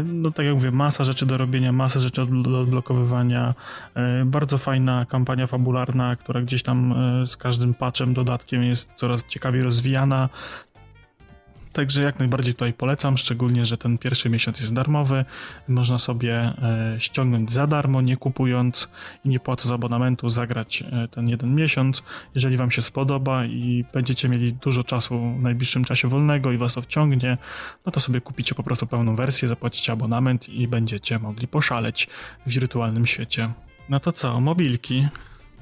no 0.04 0.32
tak 0.32 0.46
jak 0.46 0.56
mówię, 0.56 0.72
masa 0.72 1.04
rzeczy 1.04 1.26
do 1.26 1.38
robienia, 1.38 1.72
masa 1.72 2.00
rzeczy 2.00 2.26
do 2.44 2.60
odblokowywania. 2.60 3.54
E, 3.96 4.26
bardzo 4.26 4.58
fajna 4.58 5.06
kampania 5.06 5.48
fabularna, 5.48 6.16
która 6.16 6.42
gdzieś 6.42 6.64
tam 6.64 6.94
e, 6.94 7.28
z 7.28 7.38
każdym 7.38 7.74
patchem, 7.74 8.14
dodatkiem 8.14 8.64
jest 8.64 8.94
coraz 8.94 9.28
ciekawiej 9.28 9.64
rozwijana. 9.64 10.30
Także 11.74 12.04
jak 12.04 12.20
najbardziej 12.20 12.54
tutaj 12.54 12.74
polecam, 12.74 13.18
szczególnie, 13.18 13.66
że 13.66 13.78
ten 13.78 13.98
pierwszy 13.98 14.30
miesiąc 14.30 14.60
jest 14.60 14.74
darmowy. 14.74 15.26
Można 15.68 15.98
sobie 15.98 16.34
e, 16.36 16.96
ściągnąć 17.00 17.52
za 17.52 17.68
darmo, 17.68 18.02
nie 18.02 18.18
kupując 18.18 18.90
i 19.26 19.30
nie 19.30 19.40
płacąc 19.40 19.72
abonamentu, 19.72 20.30
zagrać 20.30 20.84
e, 20.92 21.08
ten 21.08 21.30
jeden 21.30 21.56
miesiąc. 21.56 22.04
Jeżeli 22.36 22.58
Wam 22.58 22.72
się 22.72 22.82
spodoba 22.82 23.46
i 23.46 23.86
będziecie 23.94 24.30
mieli 24.30 24.54
dużo 24.54 24.84
czasu 24.84 25.20
w 25.40 25.42
najbliższym 25.42 25.86
czasie 25.86 26.08
wolnego 26.08 26.52
i 26.52 26.58
Was 26.58 26.74
to 26.74 26.82
wciągnie, 26.82 27.38
no 27.86 27.92
to 27.92 28.00
sobie 28.00 28.22
kupicie 28.22 28.56
po 28.56 28.64
prostu 28.64 28.88
pełną 28.88 29.16
wersję, 29.16 29.48
zapłacicie 29.48 29.94
abonament 29.94 30.50
i 30.50 30.68
będziecie 30.68 31.20
mogli 31.20 31.48
poszaleć 31.48 32.08
w 32.46 32.52
wirtualnym 32.52 33.08
świecie. 33.08 33.50
No 33.90 34.00
to 34.00 34.12
co, 34.12 34.42
mobilki? 34.42 35.08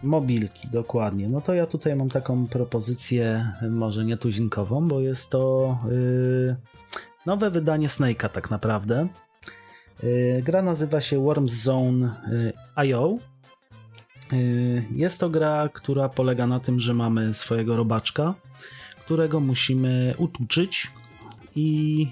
Mobilki, 0.03 0.67
dokładnie. 0.67 1.29
No 1.29 1.41
to 1.41 1.53
ja 1.53 1.65
tutaj 1.65 1.95
mam 1.95 2.09
taką 2.09 2.47
propozycję, 2.47 3.51
może 3.69 4.05
nie 4.05 4.17
tuzinkową, 4.17 4.87
bo 4.87 4.99
jest 4.99 5.29
to 5.29 5.77
yy, 5.89 6.55
nowe 7.25 7.51
wydanie 7.51 7.87
Snake'a 7.87 8.29
tak 8.29 8.51
naprawdę. 8.51 9.07
Gra 10.43 10.61
nazywa 10.61 11.01
się 11.01 11.23
Worms 11.23 11.51
Zone 11.51 12.15
IO. 12.75 13.17
Jest 14.95 15.19
to 15.19 15.29
gra, 15.29 15.69
która 15.73 16.09
polega 16.09 16.47
na 16.47 16.59
tym, 16.59 16.79
że 16.79 16.93
mamy 16.93 17.33
swojego 17.33 17.75
robaczka, 17.75 18.33
którego 19.05 19.39
musimy 19.39 20.13
utuczyć 20.17 20.91
i 21.55 22.07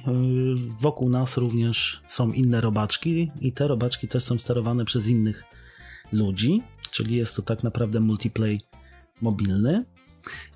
wokół 0.82 1.10
nas 1.10 1.38
również 1.38 2.04
są 2.08 2.32
inne 2.32 2.62
robaczki 2.62 3.32
i 3.42 3.52
te 3.52 3.68
robaczki 3.68 4.08
też 4.08 4.24
są 4.24 4.40
sterowane 4.40 4.86
przez 4.86 5.08
innych 5.08 5.44
ludzi, 6.14 6.64
czyli 6.98 7.16
jest 7.16 7.36
to 7.36 7.42
tak 7.42 7.64
naprawdę 7.64 8.00
multiplayer 8.00 8.60
mobilny. 9.22 9.86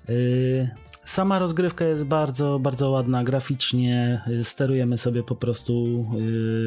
Y, 0.08 0.70
sama 1.04 1.38
rozgrywka 1.38 1.84
jest 1.84 2.04
bardzo, 2.04 2.58
bardzo 2.58 2.90
ładna 2.90 3.24
graficznie. 3.24 4.22
Y, 4.28 4.44
sterujemy 4.44 4.98
sobie 4.98 5.22
po 5.22 5.36
prostu 5.36 6.06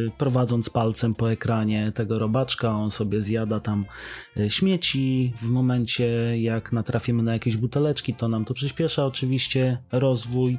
y, 0.08 0.12
prowadząc 0.18 0.70
palcem 0.70 1.16
po 1.16 1.32
ekranie 1.32 1.92
tego 1.92 2.20
robaczka. 2.20 2.72
On 2.72 2.92
sobie 2.92 3.22
zjada 3.22 3.60
tam 3.60 3.86
śmieci. 4.48 5.34
W 5.42 5.50
momencie 5.50 6.42
jak 6.42 6.72
natrafimy 6.72 7.24
na 7.24 7.34
jakieś 7.34 7.58
buteleczki, 7.58 8.14
to 8.14 8.28
nam 8.28 8.46
to 8.46 8.54
przyspiesza 8.54 9.06
oczywiście 9.06 9.78
rozwój. 9.92 10.58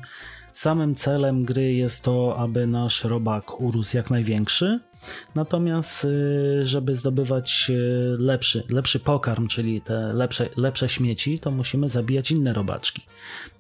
Samym 0.53 0.95
celem 0.95 1.45
gry 1.45 1.75
jest 1.75 2.03
to, 2.05 2.39
aby 2.39 2.67
nasz 2.67 3.05
robak 3.05 3.61
urósł 3.61 3.97
jak 3.97 4.11
największy. 4.11 4.81
Natomiast, 5.35 6.05
y, 6.05 6.61
żeby 6.65 6.95
zdobywać 6.95 7.67
y, 7.71 8.17
lepszy, 8.19 8.63
lepszy 8.69 9.01
pokarm, 9.01 9.49
czyli 9.49 9.81
te 9.81 10.13
lepsze, 10.13 10.49
lepsze 10.57 10.89
śmieci, 10.89 11.39
to 11.39 11.51
musimy 11.51 11.89
zabijać 11.89 12.31
inne 12.31 12.53
robaczki. 12.53 13.03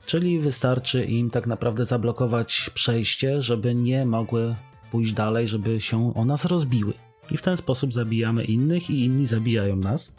Czyli 0.06 0.40
wystarczy 0.40 1.04
im 1.04 1.30
tak 1.30 1.46
naprawdę 1.46 1.84
zablokować 1.84 2.70
przejście, 2.74 3.42
żeby 3.42 3.74
nie 3.74 4.06
mogły 4.06 4.54
pójść 4.90 5.12
dalej, 5.12 5.48
żeby 5.48 5.80
się 5.80 6.14
o 6.14 6.24
nas 6.24 6.44
rozbiły. 6.44 6.92
I 7.30 7.36
w 7.36 7.42
ten 7.42 7.56
sposób 7.56 7.92
zabijamy 7.92 8.44
innych 8.44 8.90
i 8.90 9.04
inni 9.04 9.26
zabijają 9.26 9.76
nas 9.76 10.12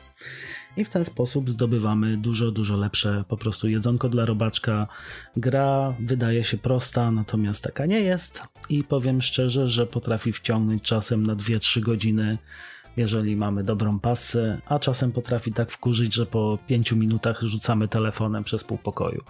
i 0.78 0.86
w 0.86 0.90
ten 0.90 1.06
sposób 1.06 1.50
zdobywamy 1.50 2.18
dużo, 2.18 2.52
dużo 2.52 2.78
lepsze 2.78 3.24
po 3.28 3.38
prostu 3.38 3.68
jedzonko 3.68 4.10
dla 4.10 4.26
robaczka. 4.26 4.88
Gra 5.38 5.96
wydaje 6.00 6.44
się 6.44 6.58
prosta, 6.58 7.12
natomiast 7.12 7.64
taka 7.64 7.86
nie 7.86 8.00
jest 8.00 8.42
i 8.70 8.84
powiem 8.84 9.22
szczerze, 9.22 9.68
że 9.68 9.88
potrafi 9.88 10.34
wciągnąć 10.34 10.84
czasem 10.84 11.26
na 11.26 11.36
2-3 11.36 11.80
godziny 11.82 12.38
jeżeli 12.98 13.36
mamy 13.36 13.64
dobrą 13.64 14.00
pasę, 14.00 14.62
a 14.66 14.80
czasem 14.80 15.12
potrafi 15.12 15.54
tak 15.54 15.72
wkurzyć, 15.72 16.14
że 16.14 16.26
po 16.26 16.58
5 16.68 16.92
minutach 16.92 17.42
rzucamy 17.42 17.88
telefonem 17.88 18.44
przez 18.44 18.64
pół 18.64 18.78
pokoju. 18.78 19.24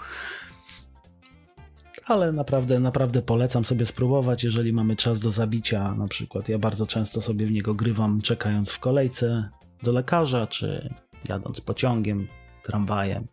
Ale 2.06 2.32
naprawdę, 2.32 2.80
naprawdę 2.80 3.22
polecam 3.22 3.66
sobie 3.66 3.86
spróbować, 3.86 4.44
jeżeli 4.44 4.74
mamy 4.74 4.96
czas 4.96 5.20
do 5.20 5.32
zabicia. 5.32 5.96
Na 5.96 6.08
przykład 6.08 6.50
ja 6.50 6.60
bardzo 6.60 6.86
często 6.86 7.22
sobie 7.22 7.46
w 7.46 7.52
niego 7.52 7.74
grywam, 7.74 8.22
czekając 8.22 8.72
w 8.72 8.80
kolejce 8.80 9.50
do 9.84 9.92
lekarza, 9.92 10.48
czy 10.48 10.94
jadąc 11.30 11.62
pociągiem, 11.62 12.28
tramwajem. 12.64 13.28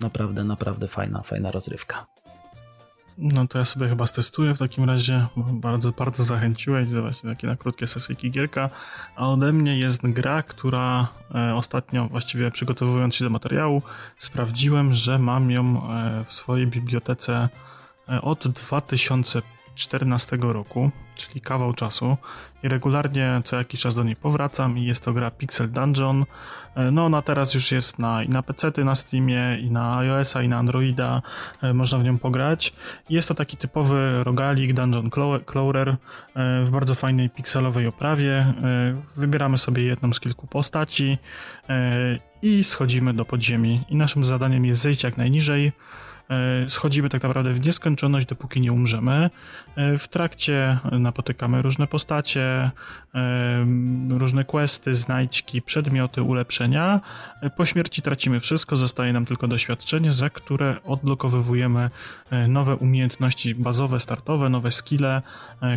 Naprawdę, 0.00 0.44
naprawdę 0.44 0.88
fajna, 0.88 1.22
fajna 1.22 1.50
rozrywka. 1.50 2.06
No 3.18 3.46
to 3.46 3.58
ja 3.58 3.64
sobie 3.64 3.88
chyba 3.88 4.06
stestuję 4.06 4.54
w 4.54 4.58
takim 4.58 4.84
razie, 4.84 5.26
bardzo, 5.36 5.92
bardzo 5.92 6.22
zachęciłeś, 6.22 6.88
właśnie 6.88 7.30
takie 7.30 7.46
na 7.46 7.56
krótkie 7.56 7.86
sesyjki 7.86 8.30
gierka, 8.30 8.70
a 9.16 9.28
ode 9.28 9.52
mnie 9.52 9.78
jest 9.78 10.00
gra, 10.02 10.42
która 10.42 11.08
e, 11.34 11.54
ostatnio 11.54 12.08
właściwie 12.08 12.50
przygotowując 12.50 13.14
się 13.14 13.24
do 13.24 13.30
materiału 13.30 13.82
sprawdziłem, 14.18 14.94
że 14.94 15.18
mam 15.18 15.50
ją 15.50 15.90
e, 15.90 16.24
w 16.24 16.32
swojej 16.32 16.66
bibliotece 16.66 17.48
e, 18.08 18.22
od 18.22 18.48
2014 18.48 20.38
roku 20.40 20.90
czyli 21.28 21.40
kawał 21.40 21.72
czasu 21.72 22.16
i 22.62 22.68
regularnie 22.68 23.42
co 23.44 23.56
jakiś 23.56 23.80
czas 23.80 23.94
do 23.94 24.04
niej 24.04 24.16
powracam 24.16 24.78
i 24.78 24.84
jest 24.84 25.04
to 25.04 25.12
gra 25.12 25.30
Pixel 25.30 25.70
Dungeon. 25.70 26.24
E, 26.74 26.90
no 26.90 27.04
ona 27.04 27.22
teraz 27.22 27.54
już 27.54 27.72
jest 27.72 27.98
na, 27.98 28.22
i 28.22 28.28
na 28.28 28.42
PC, 28.42 28.84
na 28.84 28.94
Steamie, 28.94 29.58
i 29.60 29.70
na 29.70 29.98
iOS-a, 29.98 30.42
i 30.42 30.48
na 30.48 30.58
Androida, 30.58 31.22
e, 31.62 31.74
można 31.74 31.98
w 31.98 32.04
nią 32.04 32.18
pograć. 32.18 32.72
Jest 33.10 33.28
to 33.28 33.34
taki 33.34 33.56
typowy 33.56 34.24
rogalik 34.24 34.72
Dungeon 34.72 35.10
Crawler 35.46 35.88
e, 35.88 35.96
w 36.64 36.70
bardzo 36.70 36.94
fajnej 36.94 37.30
pikselowej 37.30 37.86
oprawie. 37.86 38.54
Wybieramy 39.16 39.58
sobie 39.58 39.82
jedną 39.82 40.12
z 40.12 40.20
kilku 40.20 40.46
postaci 40.46 41.18
i 42.42 42.64
schodzimy 42.64 43.14
do 43.14 43.24
podziemi. 43.24 43.82
I 43.88 43.96
naszym 43.96 44.24
zadaniem 44.24 44.64
jest 44.64 44.82
zejść 44.82 45.04
jak 45.04 45.16
najniżej, 45.16 45.72
schodzimy 46.68 47.08
tak 47.08 47.22
naprawdę 47.22 47.52
w 47.52 47.66
nieskończoność, 47.66 48.26
dopóki 48.26 48.60
nie 48.60 48.72
umrzemy. 48.72 49.30
E, 49.76 49.98
w 49.98 50.08
trakcie 50.08 50.78
napotykamy 50.92 51.62
różne 51.62 51.86
postacie, 51.86 52.42
e, 52.42 52.70
różne 54.08 54.44
questy, 54.44 54.94
znajdźki, 54.94 55.62
przedmioty, 55.62 56.22
ulepszenia. 56.22 57.00
Po 57.56 57.66
śmierci 57.66 58.02
tracimy 58.02 58.40
wszystko, 58.40 58.76
zostaje 58.76 59.12
nam 59.12 59.26
tylko 59.26 59.48
doświadczenie, 59.48 60.12
za 60.12 60.30
które 60.30 60.76
odblokowywujemy 60.84 61.90
nowe 62.48 62.76
umiejętności 62.76 63.54
bazowe, 63.54 64.00
startowe, 64.00 64.48
nowe 64.48 64.70
skille, 64.70 65.22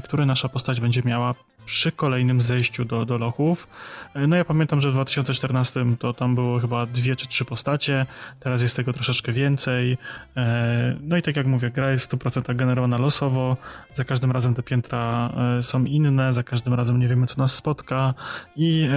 które 0.03 0.25
nasza 0.25 0.49
postać 0.49 0.81
będzie 0.81 1.01
miała 1.05 1.35
przy 1.65 1.91
kolejnym 1.91 2.41
zejściu 2.41 2.85
do, 2.85 3.05
do 3.05 3.17
lochów. 3.17 3.67
E, 4.13 4.27
no 4.27 4.35
ja 4.35 4.45
pamiętam, 4.45 4.81
że 4.81 4.89
w 4.89 4.93
2014 4.93 5.85
to 5.99 6.13
tam 6.13 6.35
było 6.35 6.59
chyba 6.59 6.85
dwie 6.85 7.15
czy 7.15 7.27
trzy 7.27 7.45
postacie, 7.45 8.05
teraz 8.39 8.61
jest 8.61 8.75
tego 8.75 8.93
troszeczkę 8.93 9.31
więcej. 9.31 9.97
E, 10.37 10.97
no 11.01 11.17
i 11.17 11.21
tak 11.21 11.35
jak 11.35 11.47
mówię, 11.47 11.71
gra 11.71 11.91
jest 11.91 12.05
w 12.05 12.17
100% 12.17 12.55
generowana 12.55 12.97
losowo, 12.97 13.57
za 13.93 14.03
każdym 14.03 14.31
razem 14.31 14.53
te 14.53 14.63
piętra 14.63 15.31
e, 15.57 15.63
są 15.63 15.85
inne, 15.85 16.33
za 16.33 16.43
każdym 16.43 16.73
razem 16.73 16.99
nie 16.99 17.07
wiemy 17.07 17.27
co 17.27 17.35
nas 17.37 17.55
spotka 17.55 18.13
i 18.55 18.89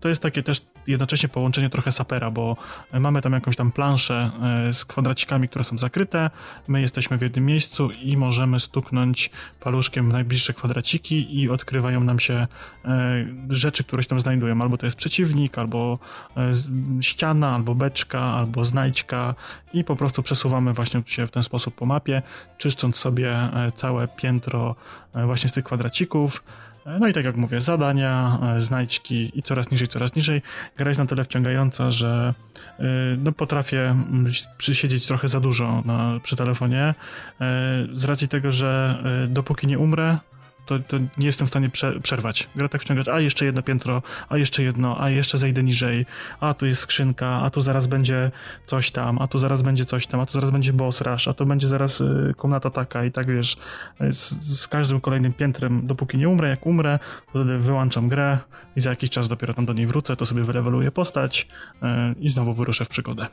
to 0.00 0.08
jest 0.08 0.22
takie 0.22 0.42
też 0.42 0.66
jednocześnie 0.86 1.28
połączenie 1.28 1.70
trochę 1.70 1.92
sapera, 1.92 2.30
bo 2.30 2.56
mamy 2.92 3.22
tam 3.22 3.32
jakąś 3.32 3.56
tam 3.56 3.72
planszę 3.72 4.30
e, 4.68 4.72
z 4.72 4.84
kwadracikami, 4.84 5.48
które 5.48 5.64
są 5.64 5.78
zakryte, 5.78 6.30
my 6.68 6.80
jesteśmy 6.80 7.18
w 7.18 7.22
jednym 7.22 7.46
miejscu 7.46 7.90
i 7.90 8.16
możemy 8.16 8.60
stuknąć 8.60 9.30
paluszkiem 9.60 10.10
w 10.10 10.12
najbliższe 10.12 10.54
kwadraciki 10.54 11.40
i 11.40 11.50
odkrywają 11.50 12.04
nam 12.04 12.20
się 12.20 12.34
e, 12.34 13.26
rzeczy, 13.50 13.84
które 13.84 14.02
się 14.02 14.08
tam 14.08 14.20
znajdują. 14.20 14.62
Albo 14.62 14.78
to 14.78 14.86
jest 14.86 14.96
przeciwnik, 14.96 15.58
albo 15.58 15.98
e, 16.36 16.52
ściana, 17.02 17.54
albo 17.54 17.74
beczka, 17.74 18.20
albo 18.20 18.64
znajdźka 18.64 19.34
i 19.72 19.84
po 19.84 19.96
prostu 19.96 20.22
przesuwamy 20.22 20.72
właśnie 20.72 21.02
się 21.06 21.26
w 21.26 21.30
ten 21.30 21.42
sposób 21.42 21.74
po 21.74 21.86
mapie, 21.86 22.22
czyszcząc 22.58 22.96
sobie 22.96 23.38
całe 23.74 24.08
piętro 24.08 24.76
właśnie 25.14 25.48
z 25.48 25.52
tych 25.52 25.64
kwadracików. 25.64 26.42
No 27.00 27.08
i 27.08 27.12
tak 27.12 27.24
jak 27.24 27.36
mówię, 27.36 27.60
zadania, 27.60 28.38
e, 28.56 28.60
znajdźki 28.60 29.38
i 29.38 29.42
coraz 29.42 29.70
niżej, 29.70 29.88
coraz 29.88 30.14
niżej. 30.14 30.42
Gra 30.76 30.88
jest 30.88 30.98
na 30.98 31.06
tyle 31.06 31.24
wciągająca, 31.24 31.90
że 31.90 32.34
e, 32.78 32.84
no, 33.18 33.32
potrafię 33.32 33.96
przysiedzieć 34.58 35.06
trochę 35.06 35.28
za 35.28 35.40
dużo 35.40 35.82
na, 35.84 36.20
przy 36.22 36.36
telefonie. 36.36 36.82
E, 36.84 36.94
z 37.92 38.04
racji 38.04 38.28
tego, 38.28 38.52
że 38.52 39.02
dopóki 39.28 39.66
nie 39.66 39.78
umrę, 39.78 40.18
to, 40.68 40.78
to 40.78 40.96
nie 41.18 41.26
jestem 41.26 41.46
w 41.46 41.50
stanie 41.50 41.68
prze, 41.68 42.00
przerwać. 42.00 42.48
Gra 42.56 42.68
tak 42.68 42.82
wciągać, 42.82 43.08
a 43.08 43.20
jeszcze 43.20 43.44
jedno 43.44 43.62
piętro, 43.62 44.02
a 44.28 44.36
jeszcze 44.36 44.62
jedno, 44.62 45.02
a 45.02 45.10
jeszcze 45.10 45.38
zejdę 45.38 45.62
niżej, 45.62 46.06
a 46.40 46.54
tu 46.54 46.66
jest 46.66 46.80
skrzynka, 46.80 47.26
a 47.26 47.50
tu 47.50 47.60
zaraz 47.60 47.86
będzie 47.86 48.30
coś 48.66 48.90
tam, 48.90 49.18
a 49.18 49.28
tu 49.28 49.38
zaraz 49.38 49.62
będzie 49.62 49.84
coś 49.84 50.06
tam, 50.06 50.20
a 50.20 50.26
tu 50.26 50.32
zaraz 50.32 50.50
będzie 50.50 50.72
boss 50.72 51.00
rush, 51.00 51.28
a 51.28 51.34
to 51.34 51.46
będzie 51.46 51.68
zaraz 51.68 52.00
y, 52.00 52.34
komnata 52.36 52.70
taka 52.70 53.04
i 53.04 53.12
tak 53.12 53.26
wiesz, 53.26 53.56
z, 54.00 54.60
z, 54.60 54.68
każdym 54.68 55.00
kolejnym 55.00 55.32
piętrem, 55.32 55.86
dopóki 55.86 56.18
nie 56.18 56.28
umrę, 56.28 56.48
jak 56.48 56.66
umrę, 56.66 56.98
to 57.26 57.30
wtedy 57.30 57.58
wyłączam 57.58 58.08
grę 58.08 58.38
i 58.76 58.80
za 58.80 58.90
jakiś 58.90 59.10
czas 59.10 59.28
dopiero 59.28 59.54
tam 59.54 59.66
do 59.66 59.72
niej 59.72 59.86
wrócę, 59.86 60.16
to 60.16 60.26
sobie 60.26 60.44
wyreweluję 60.44 60.90
postać 60.90 61.48
y, 61.74 61.86
i 62.20 62.28
znowu 62.28 62.54
wyruszę 62.54 62.84
w 62.84 62.88
przygodę. 62.88 63.26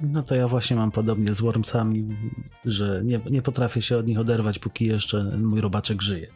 No 0.00 0.22
to 0.22 0.34
ja 0.34 0.48
właśnie 0.48 0.76
mam 0.76 0.90
podobnie 0.90 1.34
z 1.34 1.40
Wormsami, 1.40 2.08
że 2.64 3.02
nie, 3.04 3.20
nie 3.30 3.42
potrafię 3.42 3.82
się 3.82 3.98
od 3.98 4.06
nich 4.06 4.18
oderwać, 4.18 4.58
póki 4.58 4.86
jeszcze 4.86 5.24
mój 5.24 5.60
robaczek 5.60 6.02
żyje. 6.02 6.26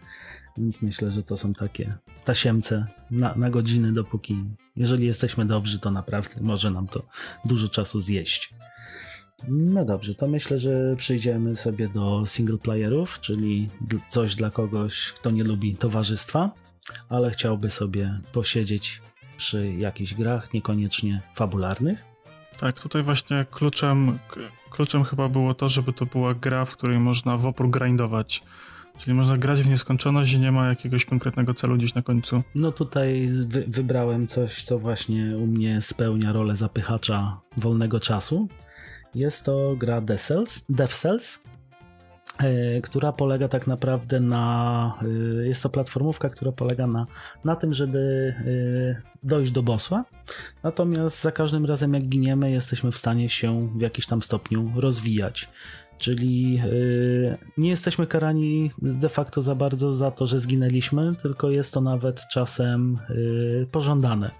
Więc 0.58 0.82
myślę, 0.82 1.10
że 1.10 1.22
to 1.22 1.36
są 1.36 1.52
takie 1.52 1.98
tasiemce 2.24 2.86
na, 3.10 3.34
na 3.34 3.50
godziny, 3.50 3.92
dopóki, 3.92 4.44
jeżeli 4.76 5.06
jesteśmy 5.06 5.46
dobrzy, 5.46 5.78
to 5.78 5.90
naprawdę 5.90 6.40
może 6.40 6.70
nam 6.70 6.86
to 6.86 7.06
dużo 7.44 7.68
czasu 7.68 8.00
zjeść. 8.00 8.54
No 9.48 9.84
dobrze, 9.84 10.14
to 10.14 10.28
myślę, 10.28 10.58
że 10.58 10.96
przyjdziemy 10.96 11.56
sobie 11.56 11.88
do 11.88 12.26
single 12.26 12.58
playerów, 12.58 13.20
czyli 13.20 13.70
coś 14.08 14.34
dla 14.34 14.50
kogoś, 14.50 15.12
kto 15.12 15.30
nie 15.30 15.44
lubi 15.44 15.74
towarzystwa, 15.74 16.50
ale 17.08 17.30
chciałby 17.30 17.70
sobie 17.70 18.20
posiedzieć 18.32 19.02
przy 19.36 19.72
jakichś 19.72 20.14
grach, 20.14 20.54
niekoniecznie 20.54 21.22
fabularnych. 21.34 22.09
Tak, 22.58 22.80
tutaj 22.80 23.02
właśnie 23.02 23.46
kluczem, 23.50 24.18
kluczem 24.70 25.04
chyba 25.04 25.28
było 25.28 25.54
to, 25.54 25.68
żeby 25.68 25.92
to 25.92 26.06
była 26.06 26.34
gra, 26.34 26.64
w 26.64 26.76
której 26.76 26.98
można 26.98 27.36
w 27.36 27.46
opór 27.46 27.70
grindować. 27.70 28.42
Czyli 28.98 29.14
można 29.14 29.36
grać 29.36 29.62
w 29.62 29.68
nieskończoność 29.68 30.32
i 30.32 30.40
nie 30.40 30.52
ma 30.52 30.68
jakiegoś 30.68 31.04
konkretnego 31.04 31.54
celu 31.54 31.76
gdzieś 31.76 31.94
na 31.94 32.02
końcu. 32.02 32.42
No 32.54 32.72
tutaj 32.72 33.28
wy 33.32 33.64
wybrałem 33.68 34.26
coś, 34.26 34.62
co 34.62 34.78
właśnie 34.78 35.36
u 35.36 35.46
mnie 35.46 35.80
spełnia 35.80 36.32
rolę 36.32 36.56
zapychacza 36.56 37.40
wolnego 37.56 38.00
czasu. 38.00 38.48
Jest 39.14 39.44
to 39.44 39.74
gra 39.78 40.00
Death 40.00 40.24
Cells, 40.24 40.64
Death 40.68 40.94
Cells 40.94 41.40
która 42.82 43.12
polega 43.12 43.48
tak 43.48 43.66
naprawdę 43.66 44.20
na. 44.20 44.98
E, 45.02 45.46
jest 45.46 45.62
to 45.62 45.68
platformówka, 45.68 46.28
która 46.28 46.52
polega 46.52 46.86
na, 46.86 47.06
na 47.44 47.56
tym, 47.56 47.74
żeby 47.74 48.34
e, 48.38 49.02
dojść 49.22 49.52
do 49.52 49.62
bossa. 49.62 50.04
Natomiast 50.62 51.22
za 51.22 51.32
każdym 51.32 51.66
razem, 51.66 51.94
jak 51.94 52.02
giniemy, 52.02 52.50
jesteśmy 52.50 52.92
w 52.92 52.96
stanie 52.96 53.28
się 53.28 53.68
w 53.78 53.80
jakiś 53.80 54.06
tam 54.06 54.22
stopniu 54.22 54.72
rozwijać. 54.76 55.48
Czyli 55.98 56.62
nie 57.56 57.70
jesteśmy 57.70 58.06
karani 58.06 58.70
de 58.82 59.08
facto 59.08 59.42
za 59.42 59.54
bardzo 59.54 59.92
za 59.92 60.10
to, 60.10 60.26
że 60.26 60.40
zginęliśmy, 60.40 61.14
tylko 61.22 61.50
jest 61.50 61.74
to 61.74 61.80
nawet 61.80 62.20
czasem 62.32 62.98
pożądane 63.70 64.30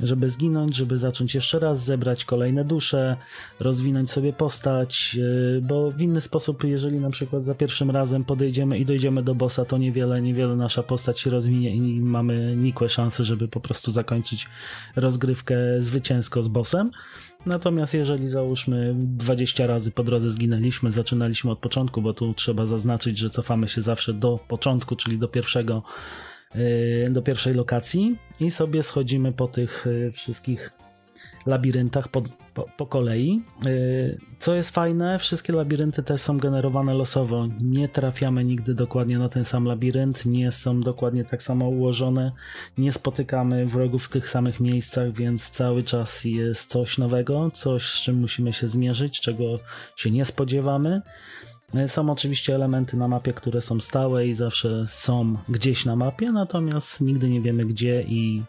żeby 0.00 0.30
zginąć, 0.30 0.76
żeby 0.76 0.98
zacząć 0.98 1.34
jeszcze 1.34 1.58
raz, 1.58 1.84
zebrać 1.84 2.24
kolejne 2.24 2.64
dusze, 2.64 3.16
rozwinąć 3.60 4.10
sobie 4.10 4.32
postać, 4.32 5.18
e, 5.56 5.60
bo 5.60 5.90
w 5.90 6.00
inny 6.00 6.20
sposób, 6.20 6.64
jeżeli 6.64 6.98
na 6.98 7.10
przykład 7.10 7.42
za 7.42 7.54
pierwszym 7.54 7.90
razem 7.90 8.24
podejdziemy 8.24 8.78
i 8.78 8.86
dojdziemy 8.86 9.22
do 9.22 9.34
bossa, 9.34 9.64
to 9.64 9.78
niewiele, 9.78 10.22
niewiele 10.22 10.56
nasza 10.56 10.82
postać 10.82 11.20
się 11.20 11.30
rozwinie 11.30 11.74
i 11.76 12.00
mamy 12.00 12.56
nikłe 12.56 12.88
szanse, 12.88 13.24
żeby 13.24 13.48
po 13.48 13.60
prostu 13.60 13.92
zakończyć 13.92 14.48
rozgrywkę 14.96 15.56
zwycięsko 15.78 16.42
z 16.42 16.48
bossem. 16.48 16.90
Natomiast 17.46 17.94
jeżeli 17.94 18.28
załóżmy 18.28 18.94
20 18.96 19.66
razy 19.66 19.90
po 19.90 20.04
drodze 20.04 20.30
zginęliśmy, 20.30 20.92
zaczynaliśmy 20.92 21.50
od 21.50 21.58
początku, 21.58 22.02
bo 22.02 22.14
tu 22.14 22.34
trzeba 22.34 22.66
zaznaczyć, 22.66 23.18
że 23.18 23.30
cofamy 23.30 23.68
się 23.68 23.82
zawsze 23.82 24.14
do 24.14 24.38
początku, 24.48 24.96
czyli 24.96 25.18
do 25.18 25.28
pierwszego 25.28 25.82
Y, 25.82 26.27
do 27.10 27.22
pierwszej 27.22 27.54
lokacji 27.54 28.18
i 28.40 28.50
sobie 28.50 28.82
schodzimy 28.82 29.32
po 29.32 29.48
tych 29.48 29.86
y, 29.86 30.12
wszystkich 30.12 30.72
labiryntach 31.46 32.08
po, 32.08 32.22
po, 32.54 32.66
po, 32.76 32.86
kolei. 32.86 33.42
Y, 33.66 34.18
co 34.38 34.54
jest 34.54 34.70
fajne, 34.70 35.18
wszystkie 35.18 35.52
labirynty 35.52 36.02
też 36.02 36.20
są 36.20 36.38
generowane 36.38 36.94
losowo. 36.94 37.48
Nie 37.60 37.88
trafiamy 37.88 38.44
nigdy 38.44 38.74
dokładnie 38.74 39.18
na 39.18 39.28
ten 39.28 39.44
sam 39.44 39.64
labirynt, 39.64 40.26
nie 40.26 40.52
są 40.52 40.80
dokładnie 40.80 41.24
tak 41.24 41.42
samo 41.42 41.68
ułożone, 41.68 42.32
nie 42.78 42.92
spotykamy 42.92 43.66
wrogów 43.66 44.04
w 44.04 44.08
tych 44.08 44.28
samych 44.28 44.60
miejscach, 44.60 45.12
więc 45.12 45.50
cały 45.50 45.82
czas 45.82 46.24
jest 46.24 46.70
coś 46.70 46.98
nowego, 46.98 47.50
coś 47.50 47.82
z 47.82 48.00
czym 48.00 48.16
musimy 48.16 48.52
się 48.52 48.68
zmierzyć, 48.68 49.20
czego 49.20 49.44
się 49.96 50.10
nie 50.10 50.24
spodziewamy. 50.24 51.02
Są 51.86 52.10
oczywiście 52.10 52.54
elementy 52.54 52.96
na 52.96 53.08
mapie, 53.08 53.32
które 53.32 53.60
są 53.60 53.80
stałe 53.80 54.26
i 54.26 54.34
zawsze 54.34 54.86
są 54.86 55.36
gdzieś 55.48 55.84
na 55.84 55.96
mapie, 55.96 56.32
natomiast 56.32 57.00
nigdy 57.00 57.28
nie 57.28 57.40
wiemy 57.40 57.64
gdzie 57.64 58.02
i 58.02 58.42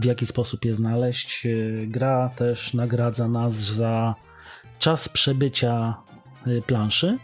w 0.00 0.04
jaki 0.04 0.26
sposób 0.26 0.64
je 0.64 0.74
znaleźć. 0.74 1.46
Gra 1.86 2.30
też 2.36 2.74
nagradza 2.74 3.28
nas 3.28 3.54
za 3.54 4.14
czas 4.78 5.08
przebycia 5.08 5.94
y, 6.46 6.62
planszy, 6.66 7.18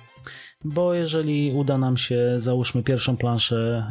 bo 0.64 0.95
jeżeli 0.95 1.53
uda 1.53 1.79
nam 1.79 1.97
się, 1.97 2.35
załóżmy 2.38 2.83
pierwszą 2.83 3.16
planszę 3.16 3.87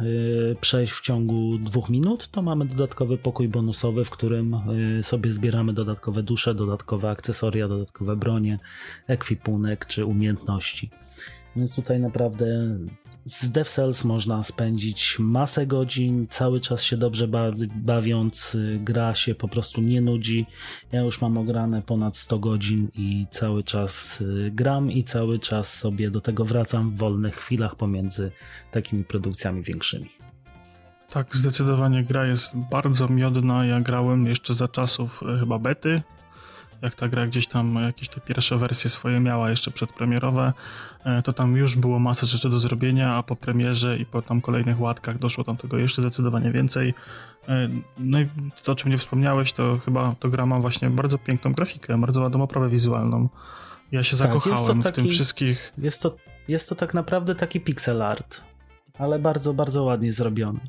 y, 0.52 0.56
przejść 0.60 0.92
w 0.92 1.00
ciągu 1.00 1.58
dwóch 1.58 1.90
minut, 1.90 2.28
to 2.30 2.42
mamy 2.42 2.64
dodatkowy 2.64 3.18
pokój 3.18 3.48
bonusowy, 3.48 4.04
w 4.04 4.10
którym 4.10 4.54
y, 4.98 5.02
sobie 5.02 5.32
zbieramy 5.32 5.72
dodatkowe 5.72 6.22
dusze, 6.22 6.54
dodatkowe 6.54 7.10
akcesoria, 7.10 7.68
dodatkowe 7.68 8.16
bronie, 8.16 8.58
ekwipunek 9.06 9.86
czy 9.86 10.06
umiejętności. 10.06 10.90
Więc 11.56 11.76
tutaj 11.76 12.00
naprawdę 12.00 12.46
z 13.26 13.50
DevCells 13.50 14.04
można 14.04 14.42
spędzić 14.42 15.16
masę 15.18 15.66
godzin, 15.66 16.26
cały 16.30 16.60
czas 16.60 16.82
się 16.82 16.96
dobrze 16.96 17.28
bawiąc, 17.74 18.56
gra 18.78 19.14
się 19.14 19.34
po 19.34 19.48
prostu 19.48 19.80
nie 19.80 20.00
nudzi. 20.00 20.46
Ja 20.92 21.00
już 21.00 21.20
mam 21.20 21.38
ograne 21.38 21.82
ponad 21.82 22.16
100 22.16 22.38
godzin 22.38 22.88
i 22.94 23.26
cały 23.30 23.64
czas 23.64 24.20
y, 24.20 24.50
gram 24.54 24.90
i 24.90 25.04
cały 25.04 25.38
czas 25.38 25.74
sobie 25.74 26.10
do 26.10 26.20
tego 26.20 26.44
wracam 26.44 26.90
w 26.90 26.96
wolnych 26.96 27.36
chwilach 27.36 27.76
pomiędzy 27.76 28.32
takimi 28.70 29.04
produkcjami 29.04 29.62
większymi. 29.62 30.08
Tak, 31.08 31.36
zdecydowanie 31.36 32.04
gra 32.04 32.26
jest 32.26 32.56
bardzo 32.70 33.08
miodna. 33.08 33.66
Ja 33.66 33.80
grałem 33.80 34.26
jeszcze 34.26 34.54
za 34.54 34.68
czasów 34.68 35.22
e, 35.22 35.38
chyba 35.38 35.58
bety, 35.58 36.02
jak 36.82 36.94
ta 36.94 37.08
gra 37.08 37.26
gdzieś 37.26 37.46
tam 37.46 37.74
jakieś 37.74 38.08
te 38.08 38.20
pierwsze 38.20 38.58
wersje 38.58 38.90
swoje 38.90 39.20
miała 39.20 39.50
jeszcze 39.50 39.70
przedpremierowe, 39.70 40.52
e, 41.04 41.22
to 41.22 41.32
tam 41.32 41.56
już 41.56 41.76
było 41.76 41.98
masę 41.98 42.26
rzeczy 42.26 42.48
do 42.50 42.58
zrobienia, 42.58 43.14
a 43.14 43.22
po 43.22 43.36
premierze 43.36 43.98
i 43.98 44.06
po 44.06 44.22
tam 44.22 44.40
kolejnych 44.40 44.80
łatkach 44.80 45.18
doszło 45.18 45.44
tam 45.44 45.56
tego 45.56 45.78
jeszcze 45.78 46.02
zdecydowanie 46.02 46.50
więcej. 46.50 46.94
E, 47.48 47.68
no 47.98 48.20
i 48.20 48.28
to, 48.62 48.72
o 48.72 48.74
czym 48.74 48.90
nie 48.90 48.98
wspomniałeś, 48.98 49.52
to 49.52 49.78
chyba 49.84 50.14
to 50.20 50.28
gra 50.28 50.46
ma 50.46 50.60
właśnie 50.60 50.90
bardzo 50.90 51.18
piękną 51.18 51.52
grafikę, 51.52 51.98
bardzo 51.98 52.20
ładną 52.20 52.42
oprawę 52.42 52.68
wizualną. 52.68 53.28
Ja 53.92 54.02
się 54.02 54.16
tak, 54.16 54.28
zakochałem 54.28 54.82
taki, 54.82 54.92
w 54.92 54.96
tym 54.96 55.08
wszystkich. 55.08 55.72
Jest 55.78 56.02
to, 56.02 56.16
jest 56.48 56.68
to 56.68 56.74
tak 56.74 56.94
naprawdę 56.94 57.34
taki 57.34 57.60
pixel 57.60 58.02
art, 58.02 58.40
ale 58.98 59.18
bardzo, 59.18 59.54
bardzo 59.54 59.84
ładnie 59.84 60.12
zrobiony. 60.12 60.60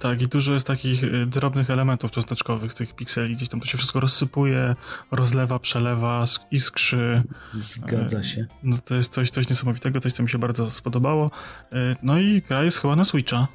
Tak, 0.00 0.22
i 0.22 0.28
dużo 0.28 0.54
jest 0.54 0.66
takich 0.66 1.04
y, 1.04 1.26
drobnych 1.26 1.70
elementów 1.70 2.10
cząsteczkowych, 2.10 2.74
tych 2.74 2.94
pikseli, 2.94 3.36
gdzieś 3.36 3.48
tam 3.48 3.60
to 3.60 3.66
się 3.66 3.78
wszystko 3.78 4.00
rozsypuje, 4.00 4.74
rozlewa, 5.10 5.58
przelewa, 5.58 6.24
iskrzy. 6.50 7.22
Zgadza 7.50 8.18
e, 8.18 8.24
się. 8.24 8.46
No 8.62 8.76
to 8.84 8.94
jest 8.94 9.12
coś, 9.12 9.30
coś 9.30 9.48
niesamowitego, 9.48 10.00
coś, 10.00 10.12
co 10.12 10.22
mi 10.22 10.28
się 10.28 10.38
bardzo 10.38 10.70
spodobało. 10.70 11.30
E, 11.72 11.96
no 12.02 12.18
i 12.18 12.42
gra 12.48 12.64
jest 12.64 12.78
chyba 12.78 12.96
na 12.96 13.04
Switcha. 13.04 13.48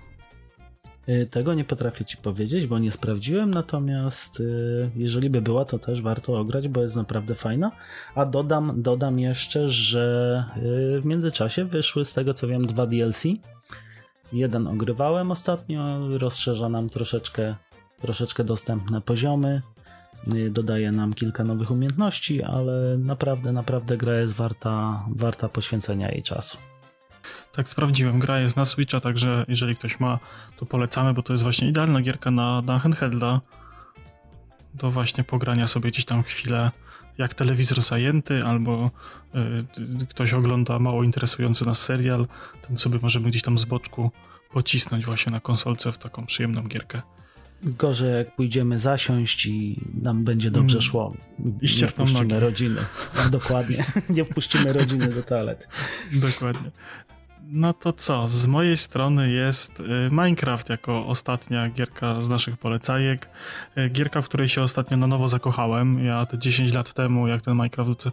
Tego 1.32 1.54
nie 1.54 1.64
potrafię 1.64 2.06
ci 2.06 2.18
powiedzieć, 2.18 2.68
bo 2.68 2.80
nie 2.80 2.92
sprawdziłem, 2.92 3.52
natomiast 3.52 4.44
jeżeli 4.96 5.30
by 5.30 5.42
była, 5.42 5.66
to 5.66 5.80
też 5.80 6.02
warto 6.02 6.40
ograć, 6.40 6.68
bo 6.68 6.82
jest 6.82 6.96
naprawdę 6.96 7.36
fajna. 7.36 7.72
A 8.16 8.26
dodam, 8.26 8.82
dodam 8.82 9.20
jeszcze, 9.20 9.70
że 9.70 10.46
w 11.02 11.06
międzyczasie 11.06 11.66
wyszły 11.66 12.06
z 12.06 12.14
tego 12.14 12.34
co 12.34 12.48
wiem 12.48 12.68
dwa 12.68 12.88
DLC 12.88 13.24
Jeden 14.36 14.68
ogrywałem 14.68 15.32
ostatnio, 15.32 16.08
rozszerza 16.18 16.70
nam 16.70 16.90
troszeczkę, 16.90 17.56
troszeczkę 18.02 18.44
dostępne 18.44 19.02
poziomy, 19.02 19.62
y, 20.34 20.50
dodaje 20.50 20.92
nam 20.92 21.14
kilka 21.14 21.44
nowych 21.44 21.72
umiejętności, 21.72 22.44
ale 22.44 22.98
naprawdę, 22.98 23.52
naprawdę 23.52 23.98
gra 23.98 24.14
jest 24.14 24.34
warta, 24.34 25.06
warta 25.10 25.50
poświęcenia 25.50 26.12
jej 26.12 26.24
czasu. 26.24 26.58
Tak, 27.52 27.70
sprawdziłem. 27.70 28.20
Gra 28.20 28.40
jest 28.40 28.56
na 28.56 28.66
Switcha, 28.66 29.00
także 29.00 29.46
jeżeli 29.48 29.76
ktoś 29.76 30.00
ma, 30.00 30.20
to 30.58 30.66
polecamy, 30.66 31.14
bo 31.14 31.24
to 31.24 31.34
jest 31.34 31.44
właśnie 31.44 31.68
idealna 31.70 32.02
gierka 32.02 32.32
na, 32.32 32.62
na 32.62 32.80
handhelda 32.80 33.42
do 34.74 34.92
właśnie 34.92 35.24
pogrania 35.24 35.68
sobie 35.68 35.92
gdzieś 35.92 36.06
tam 36.06 36.24
chwilę 36.24 36.72
jak 37.18 37.34
telewizor 37.34 37.82
zajęty, 37.82 38.44
albo 38.44 38.92
y, 40.02 40.06
ktoś 40.10 40.34
ogląda 40.34 40.80
mało 40.80 41.04
interesujący 41.04 41.66
nas 41.66 41.82
serial, 41.82 42.28
to 42.62 42.68
my 42.70 42.80
sobie 42.80 43.00
możemy 43.02 43.30
gdzieś 43.30 43.42
tam 43.42 43.58
z 43.58 43.66
boczku 43.66 44.12
pocisnąć 44.54 45.06
właśnie 45.06 45.32
na 45.32 45.40
konsolce 45.40 45.92
w 45.92 45.98
taką 45.98 46.26
przyjemną 46.26 46.64
gierkę. 46.64 47.02
Gorzej 47.64 48.14
jak 48.14 48.36
pójdziemy 48.36 48.80
zasiąść 48.80 49.46
i 49.46 49.80
nam 50.02 50.24
będzie 50.24 50.52
dobrze 50.52 50.78
mm. 50.78 50.82
szło. 50.82 51.14
I 51.62 51.82
nie 51.82 51.88
wpuścimy 51.88 52.28
nogi. 52.28 52.40
rodziny. 52.40 52.82
No, 53.16 53.30
dokładnie. 53.40 53.86
nie 54.10 54.26
wpuścimy 54.26 54.74
rodziny 54.74 55.08
do 55.08 55.24
toalet. 55.24 55.68
Dokładnie. 56.14 56.72
No 57.48 57.74
to 57.74 57.94
co? 57.94 58.30
Z 58.30 58.46
mojej 58.46 58.78
strony 58.78 59.32
jest 59.32 59.80
y, 59.80 59.84
Minecraft 60.12 60.70
jako 60.70 61.08
ostatnia 61.08 61.70
gierka 61.70 62.22
z 62.22 62.30
naszych 62.30 62.58
polecajek. 62.58 63.30
Y, 63.78 63.90
gierka, 63.90 64.22
w 64.22 64.26
której 64.26 64.50
się 64.50 64.62
ostatnio 64.62 64.98
na 64.98 65.08
nowo 65.08 65.28
zakochałem. 65.28 66.06
Ja 66.06 66.26
te 66.26 66.38
10 66.38 66.74
lat 66.74 66.94
temu, 66.94 67.28
jak 67.28 67.42
ten 67.42 67.54
Minecraft 67.54 68.04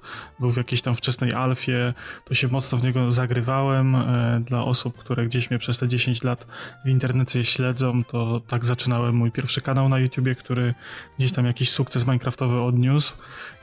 był 0.40 0.51
w 0.51 0.57
jakiejś 0.57 0.83
tam 0.83 0.95
wczesnej 0.95 1.33
alfie, 1.33 1.95
to 2.25 2.35
się 2.35 2.49
mocno 2.49 2.79
w 2.79 2.83
niego 2.83 3.12
zagrywałem. 3.12 3.95
Y, 3.95 4.40
dla 4.40 4.64
osób, 4.64 4.99
które 4.99 5.27
gdzieś 5.27 5.51
mnie 5.51 5.59
przez 5.59 5.79
te 5.79 5.88
10 5.88 6.23
lat 6.23 6.47
w 6.85 6.88
internecie 6.88 7.45
śledzą, 7.45 8.05
to 8.05 8.40
tak 8.49 8.64
zaczynałem 8.64 9.14
mój 9.14 9.31
pierwszy 9.31 9.61
kanał 9.61 9.88
na 9.88 9.99
YouTubie, 9.99 10.35
który 10.35 10.75
gdzieś 11.18 11.33
tam 11.33 11.47
jakiś 11.47 11.71
sukces 11.71 12.07
Minecraftowy 12.07 12.61
odniósł 12.61 13.14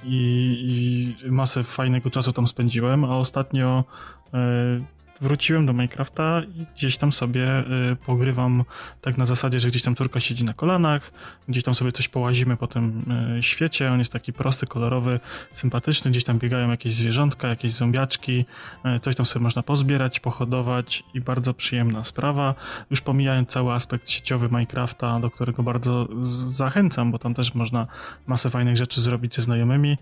i, 0.04 1.16
i 1.26 1.32
masę 1.32 1.64
fajnego 1.64 2.10
czasu 2.10 2.34
tam 2.34 2.48
spędziłem, 2.48 3.06
a 3.06 3.18
ostatnio 3.18 3.84
wróciłem 5.22 5.66
do 5.66 5.74
Minecrafta 5.74 6.42
i 6.56 6.66
gdzieś 6.76 6.98
tam 6.98 7.12
sobie 7.12 7.60
y, 7.92 7.96
pogrywam 8.06 8.64
tak 9.02 9.18
na 9.18 9.26
zasadzie, 9.26 9.60
że 9.60 9.68
gdzieś 9.68 9.82
tam 9.82 9.96
córka 9.96 10.20
siedzi 10.20 10.44
na 10.44 10.54
kolanach, 10.54 11.12
gdzieś 11.48 11.64
tam 11.64 11.76
sobie 11.76 11.92
coś 11.92 12.08
połazimy 12.08 12.58
po 12.58 12.68
tym 12.68 13.12
y, 13.38 13.44
świecie, 13.44 13.92
on 13.92 14.00
jest 14.00 14.14
taki 14.14 14.34
prosty, 14.34 14.68
kolorowy, 14.68 15.20
sympatyczny, 15.52 16.12
gdzieś 16.12 16.24
tam 16.24 16.40
biegają 16.40 16.72
jakieś 16.72 16.94
zwierzątka, 16.94 17.48
jakieś 17.48 17.72
zombiaczki, 17.72 18.46
y, 18.96 19.00
coś 19.00 19.16
tam 19.16 19.26
sobie 19.26 19.44
można 19.44 19.64
pozbierać, 19.64 20.20
pohodować 20.20 21.04
i 21.14 21.22
bardzo 21.22 21.54
przyjemna 21.54 22.04
sprawa. 22.04 22.56
Już 22.92 23.02
pomijając 23.02 23.50
cały 23.50 23.74
aspekt 23.74 24.10
sieciowy 24.10 24.48
Minecrafta, 24.48 25.20
do 25.20 25.32
którego 25.32 25.64
bardzo 25.64 26.08
zachęcam, 26.50 27.12
bo 27.12 27.20
tam 27.20 27.34
też 27.34 27.56
można 27.56 27.88
masę 28.28 28.50
fajnych 28.50 28.78
rzeczy 28.78 29.02
zrobić 29.02 29.36
ze 29.36 29.42
znajomymi, 29.42 29.98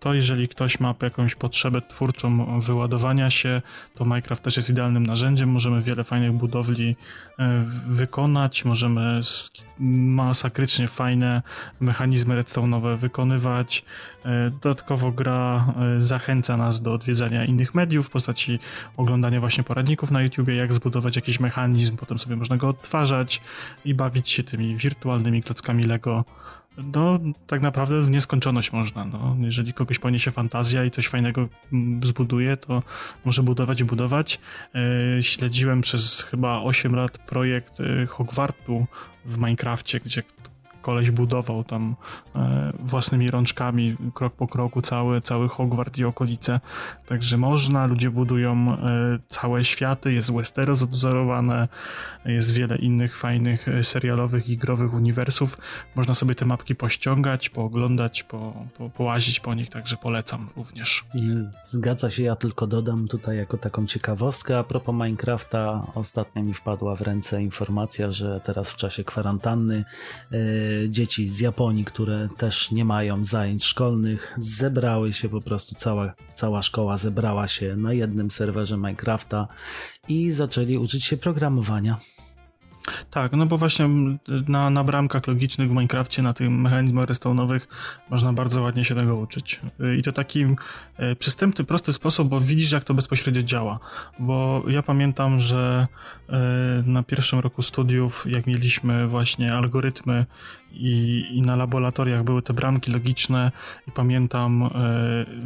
to 0.00 0.14
jeżeli 0.14 0.48
ktoś 0.48 0.80
ma 0.80 0.94
jakąś 1.02 1.34
potrzebę 1.34 1.82
twórczą 1.82 2.60
wyładowania 2.60 3.30
się, 3.30 3.62
to 3.94 4.04
Minecraft 4.04 4.42
też 4.42 4.56
jest 4.56 4.70
idealnym 4.70 5.06
narzędziem. 5.06 5.48
Możemy 5.48 5.82
wiele 5.82 6.04
fajnych 6.04 6.32
budowli 6.32 6.96
e, 7.38 7.64
wykonać, 7.88 8.64
możemy 8.64 9.20
masakrycznie 9.78 10.88
fajne 10.88 11.42
mechanizmy 11.80 12.42
redstone'owe 12.42 12.98
wykonywać. 12.98 13.84
E, 14.24 14.50
dodatkowo 14.50 15.12
gra 15.12 15.66
e, 15.96 16.00
zachęca 16.00 16.56
nas 16.56 16.82
do 16.82 16.92
odwiedzania 16.92 17.44
innych 17.44 17.74
mediów 17.74 18.06
w 18.06 18.10
postaci 18.10 18.58
oglądania 18.96 19.40
właśnie 19.40 19.64
poradników 19.64 20.10
na 20.10 20.22
YouTubie, 20.22 20.54
jak 20.54 20.72
zbudować 20.72 21.16
jakiś 21.16 21.40
mechanizm, 21.40 21.96
potem 21.96 22.18
sobie 22.18 22.36
można 22.36 22.56
go 22.56 22.68
odtwarzać 22.68 23.40
i 23.84 23.94
bawić 23.94 24.30
się 24.30 24.42
tymi 24.42 24.76
wirtualnymi 24.76 25.42
klockami 25.42 25.84
Lego 25.84 26.24
no, 26.76 27.18
tak 27.46 27.62
naprawdę 27.62 28.02
w 28.02 28.10
nieskończoność 28.10 28.72
można. 28.72 29.04
No. 29.04 29.36
Jeżeli 29.40 29.72
kogoś 29.72 29.98
poniesie 29.98 30.30
fantazja 30.30 30.84
i 30.84 30.90
coś 30.90 31.08
fajnego 31.08 31.48
mm, 31.72 32.00
zbuduje, 32.04 32.56
to 32.56 32.82
może 33.24 33.42
budować 33.42 33.80
i 33.80 33.84
budować. 33.84 34.40
E, 35.18 35.22
śledziłem 35.22 35.80
przez 35.80 36.22
chyba 36.22 36.60
8 36.62 36.94
lat 36.94 37.18
projekt 37.18 37.80
e, 37.80 38.06
Hogwartu 38.06 38.86
w 39.24 39.36
Minecrafcie, 39.36 40.00
gdzie 40.00 40.22
koleś 40.82 41.10
budował 41.10 41.64
tam 41.64 41.94
e, 42.36 42.72
własnymi 42.78 43.30
rączkami, 43.30 43.96
krok 44.14 44.34
po 44.34 44.48
kroku, 44.48 44.82
cały, 44.82 45.20
cały 45.20 45.48
Hogwart 45.48 45.98
i 45.98 46.04
okolice. 46.04 46.60
Także 47.06 47.36
można, 47.36 47.86
ludzie 47.86 48.10
budują 48.10 48.76
e, 48.76 48.78
całe 49.28 49.64
światy, 49.64 50.12
jest 50.12 50.32
Westeros 50.32 50.82
odwzorowane, 50.82 51.68
jest 52.24 52.52
wiele 52.52 52.76
innych 52.76 53.16
fajnych 53.16 53.68
e, 53.68 53.84
serialowych 53.84 54.48
i 54.48 54.58
growych 54.58 54.94
uniwersów. 54.94 55.58
Można 55.94 56.14
sobie 56.14 56.34
te 56.34 56.44
mapki 56.44 56.74
pościągać, 56.74 57.50
pooglądać, 57.50 58.22
po, 58.22 58.66
po, 58.78 58.90
połazić 58.90 59.40
po 59.40 59.54
nich, 59.54 59.70
także 59.70 59.96
polecam 59.96 60.48
również. 60.56 61.04
Zgadza 61.70 62.10
się, 62.10 62.22
ja 62.22 62.36
tylko 62.36 62.66
dodam 62.66 63.08
tutaj 63.08 63.36
jako 63.36 63.58
taką 63.58 63.86
ciekawostkę 63.86 64.58
a 64.58 64.64
propos 64.64 64.94
Minecrafta. 64.94 65.86
Ostatnio 65.94 66.42
mi 66.42 66.54
wpadła 66.54 66.96
w 66.96 67.00
ręce 67.00 67.42
informacja, 67.42 68.10
że 68.10 68.40
teraz 68.44 68.70
w 68.70 68.76
czasie 68.76 69.04
kwarantanny 69.04 69.84
dzieci 70.88 71.28
z 71.28 71.40
Japonii, 71.40 71.84
które 71.84 72.28
też 72.36 72.70
nie 72.70 72.84
mają 72.84 73.24
zajęć 73.24 73.64
szkolnych, 73.64 74.34
zebrały 74.38 75.12
się 75.12 75.28
po 75.28 75.40
prostu, 75.40 75.74
cała, 75.74 76.14
cała 76.34 76.62
szkoła 76.62 76.96
zebrała 76.96 77.48
się 77.48 77.76
na 77.76 77.92
jednym 77.92 78.30
serwerze 78.30 78.76
Minecrafta 78.76 79.48
i 80.08 80.30
zaczęli 80.30 80.78
uczyć 80.78 81.04
się 81.04 81.16
programowania. 81.16 82.00
Tak, 83.10 83.32
no 83.32 83.46
bo 83.46 83.58
właśnie 83.58 83.88
na, 84.48 84.70
na 84.70 84.84
bramkach 84.84 85.26
logicznych 85.26 85.68
w 85.68 85.72
Minecrafcie, 85.72 86.22
na 86.22 86.32
tych 86.32 86.50
mechanizmach 86.50 87.08
restonowych 87.08 87.68
można 88.10 88.32
bardzo 88.32 88.62
ładnie 88.62 88.84
się 88.84 88.94
tego 88.94 89.16
uczyć. 89.16 89.60
I 89.98 90.02
to 90.02 90.12
taki 90.12 90.46
e, 90.96 91.16
przystępny, 91.16 91.64
prosty 91.64 91.92
sposób, 91.92 92.28
bo 92.28 92.40
widzisz 92.40 92.72
jak 92.72 92.84
to 92.84 92.94
bezpośrednio 92.94 93.42
działa. 93.42 93.78
Bo 94.18 94.64
ja 94.68 94.82
pamiętam, 94.82 95.40
że 95.40 95.86
e, 96.28 96.38
na 96.86 97.02
pierwszym 97.02 97.38
roku 97.38 97.62
studiów, 97.62 98.24
jak 98.28 98.46
mieliśmy 98.46 99.08
właśnie 99.08 99.54
algorytmy 99.54 100.26
i, 100.72 101.26
i 101.30 101.42
na 101.42 101.56
laboratoriach 101.56 102.24
były 102.24 102.42
te 102.42 102.52
bramki 102.52 102.92
logiczne 102.92 103.52
i 103.88 103.92
pamiętam, 103.92 104.62
e, 104.62 104.70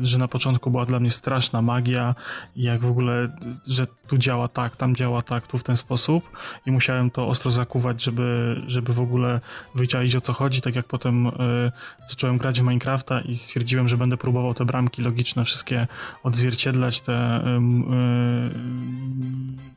że 0.02 0.18
na 0.18 0.28
początku 0.28 0.70
była 0.70 0.86
dla 0.86 1.00
mnie 1.00 1.10
straszna 1.10 1.62
magia 1.62 2.14
i 2.56 2.62
jak 2.62 2.80
w 2.80 2.90
ogóle, 2.90 3.28
że 3.66 3.86
tu 4.06 4.18
działa 4.18 4.48
tak, 4.48 4.76
tam 4.76 4.96
działa 4.96 5.22
tak, 5.22 5.46
tu 5.46 5.58
w 5.58 5.62
ten 5.62 5.76
sposób 5.76 6.30
i 6.66 6.70
musiałem 6.70 7.10
to 7.10 7.28
ostro 7.28 7.50
zakuwać, 7.50 8.02
żeby, 8.02 8.60
żeby 8.66 8.92
w 8.92 9.00
ogóle 9.00 9.40
wyciaić 9.74 10.16
o 10.16 10.20
co 10.20 10.32
chodzi, 10.32 10.60
tak 10.60 10.76
jak 10.76 10.86
potem 10.86 11.26
e, 11.26 11.32
zacząłem 12.06 12.38
grać 12.38 12.60
w 12.60 12.62
Minecrafta 12.62 13.20
i 13.20 13.36
stwierdziłem, 13.36 13.88
że 13.88 13.96
będę 13.96 14.16
próbował 14.16 14.54
te 14.54 14.64
bramki 14.64 15.02
logiczne 15.02 15.44
wszystkie 15.44 15.86
odzwierciedlać, 16.22 17.00
te 17.00 17.14
e, 17.14 17.60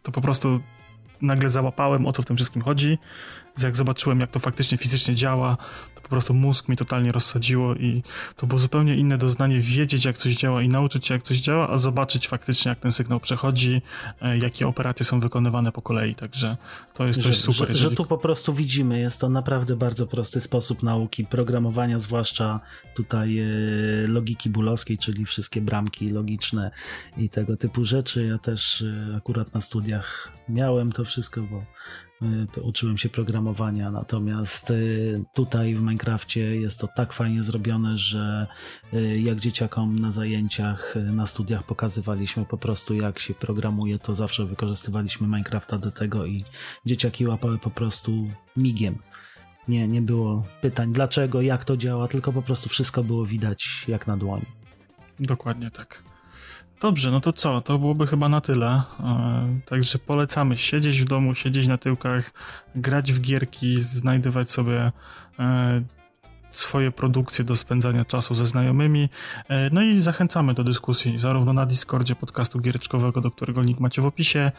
to 0.04 0.12
po 0.12 0.22
prostu 0.22 0.60
nagle 1.22 1.50
załapałem 1.50 2.06
o 2.06 2.12
co 2.12 2.22
w 2.22 2.26
tym 2.26 2.36
wszystkim 2.36 2.62
chodzi 2.62 2.98
jak 3.64 3.78
zobaczyłem, 3.78 4.20
jak 4.20 4.32
to 4.32 4.40
faktycznie 4.40 4.78
fizycznie 4.78 5.16
działa, 5.16 5.58
to 5.96 6.02
po 6.02 6.10
prostu 6.10 6.34
mózg 6.34 6.70
mi 6.70 6.78
totalnie 6.78 7.12
rozsadziło 7.12 7.76
i 7.76 8.04
to 8.36 8.48
było 8.48 8.60
zupełnie 8.60 8.96
inne 8.96 9.18
doznanie 9.18 9.60
wiedzieć, 9.60 10.06
jak 10.06 10.18
coś 10.18 10.36
działa 10.36 10.62
i 10.62 10.70
nauczyć 10.70 11.08
się, 11.08 11.14
jak 11.14 11.24
coś 11.24 11.38
działa, 11.38 11.70
a 11.70 11.78
zobaczyć 11.78 12.28
faktycznie, 12.28 12.70
jak 12.70 12.80
ten 12.80 12.92
sygnał 12.92 13.20
przechodzi, 13.20 13.82
e, 14.22 14.38
jakie 14.38 14.68
operacje 14.68 15.06
są 15.06 15.20
wykonywane 15.20 15.72
po 15.72 15.82
kolei, 15.82 16.16
także 16.16 16.58
to 16.94 17.08
jest 17.08 17.22
coś 17.22 17.36
że, 17.36 17.42
super. 17.42 17.68
Że, 17.68 17.74
jeżeli... 17.74 17.90
że 17.90 17.96
tu 17.96 18.06
po 18.06 18.18
prostu 18.18 18.54
widzimy, 18.54 19.00
jest 19.00 19.20
to 19.20 19.30
naprawdę 19.30 19.76
bardzo 19.76 20.08
prosty 20.08 20.42
sposób 20.42 20.84
nauki 20.84 21.26
programowania, 21.26 22.00
zwłaszcza 22.00 22.60
tutaj 22.96 23.40
e, 23.40 23.46
logiki 24.08 24.50
bulowskiej, 24.50 24.98
czyli 24.98 25.26
wszystkie 25.26 25.62
bramki 25.62 26.10
logiczne 26.10 26.72
i 27.18 27.30
tego 27.30 27.58
typu 27.58 27.86
rzeczy. 27.86 28.26
Ja 28.26 28.38
też 28.38 28.82
e, 28.82 29.16
akurat 29.18 29.54
na 29.54 29.62
studiach 29.62 30.37
miałem 30.50 30.92
to 30.92 31.06
wszystko, 31.06 31.42
bo 31.42 31.64
Y, 32.22 32.62
uczyłem 32.62 32.98
się 32.98 33.10
programowania, 33.10 33.92
natomiast 33.92 34.72
y, 34.72 35.24
tutaj 35.34 35.76
w 35.76 35.82
Minecrafcie 35.82 36.56
jest 36.56 36.80
to 36.80 36.88
tak 36.96 37.14
fajnie 37.14 37.44
zrobione, 37.44 37.98
że 37.98 38.48
y, 38.94 39.20
jak 39.20 39.40
dzieciakom 39.40 40.00
na 40.00 40.12
zajęciach, 40.12 40.96
na 40.96 41.26
studiach 41.26 41.64
pokazywaliśmy 41.64 42.46
po 42.46 42.58
prostu 42.58 42.94
jak 42.94 43.20
się 43.20 43.34
programuje, 43.34 44.00
to 44.00 44.16
zawsze 44.16 44.46
wykorzystywaliśmy 44.46 45.28
Minecrafta 45.28 45.78
do 45.78 45.92
tego 45.92 46.26
i 46.26 46.46
dzieciaki 46.86 47.28
łapały 47.28 47.58
po 47.58 47.70
prostu 47.70 48.28
migiem. 48.58 48.98
Nie, 49.68 49.88
nie 49.88 50.02
było 50.02 50.46
pytań 50.62 50.94
dlaczego, 50.94 51.42
jak 51.42 51.66
to 51.66 51.78
działa, 51.78 52.08
tylko 52.08 52.34
po 52.34 52.42
prostu 52.42 52.70
wszystko 52.70 53.04
było 53.04 53.26
widać 53.26 53.86
jak 53.88 54.08
na 54.08 54.18
dłoni. 54.18 54.46
Dokładnie 55.20 55.72
tak. 55.72 56.07
Dobrze, 56.80 57.12
no 57.12 57.22
to 57.22 57.34
co? 57.34 57.62
To 57.62 57.80
byłoby 57.80 58.08
chyba 58.08 58.30
na 58.30 58.42
tyle. 58.42 58.82
E, 59.00 59.60
także 59.66 60.00
polecamy 60.00 60.58
siedzieć 60.58 61.02
w 61.02 61.06
domu, 61.06 61.36
siedzieć 61.36 61.68
na 61.68 61.78
tyłkach, 61.78 62.32
grać 62.76 63.14
w 63.14 63.22
gierki, 63.22 63.82
znajdywać 63.82 64.52
sobie 64.52 64.92
e, 65.40 65.82
swoje 66.52 66.92
produkcje 66.92 67.46
do 67.46 67.56
spędzania 67.56 68.06
czasu 68.06 68.36
ze 68.36 68.46
znajomymi. 68.46 69.10
E, 69.50 69.70
no 69.70 69.82
i 69.82 70.00
zachęcamy 70.00 70.54
do 70.54 70.64
dyskusji 70.64 71.20
zarówno 71.20 71.54
na 71.54 71.66
Discordzie 71.66 72.16
podcastu 72.16 72.60
giereczkowego, 72.60 73.22
do 73.22 73.32
którego 73.32 73.62
link 73.62 73.80
macie 73.80 74.02
w 74.02 74.06
opisie. 74.06 74.52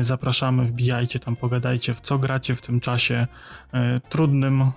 Zapraszamy, 0.00 0.64
wbijajcie 0.64 1.18
tam, 1.18 1.36
pogadajcie 1.36 1.94
w 1.94 2.00
co 2.00 2.18
gracie 2.18 2.54
w 2.54 2.62
tym 2.62 2.80
czasie 2.80 3.26
trudnym, 4.08 4.72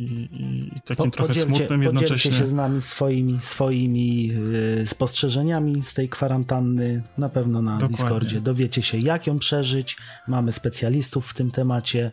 i, 0.00 0.28
i 0.76 0.80
takim 0.80 1.04
po, 1.04 1.10
trochę 1.10 1.28
podzielcie, 1.28 1.56
smutnym 1.56 1.82
jednocześnie. 1.82 2.16
Podzielcie 2.16 2.38
się 2.38 2.46
z 2.46 2.52
nami 2.52 2.80
swoimi, 2.80 3.40
swoimi 3.40 4.26
yy, 4.26 4.86
spostrzeżeniami 4.86 5.82
z 5.82 5.94
tej 5.94 6.08
kwarantanny, 6.08 7.02
na 7.18 7.28
pewno 7.28 7.62
na 7.62 7.72
Dokładnie. 7.72 7.96
Discordzie. 7.96 8.40
Dowiecie 8.40 8.82
się, 8.82 8.98
jak 8.98 9.26
ją 9.26 9.38
przeżyć. 9.38 9.96
Mamy 10.28 10.52
specjalistów 10.52 11.26
w 11.26 11.34
tym 11.34 11.50
temacie 11.50 12.10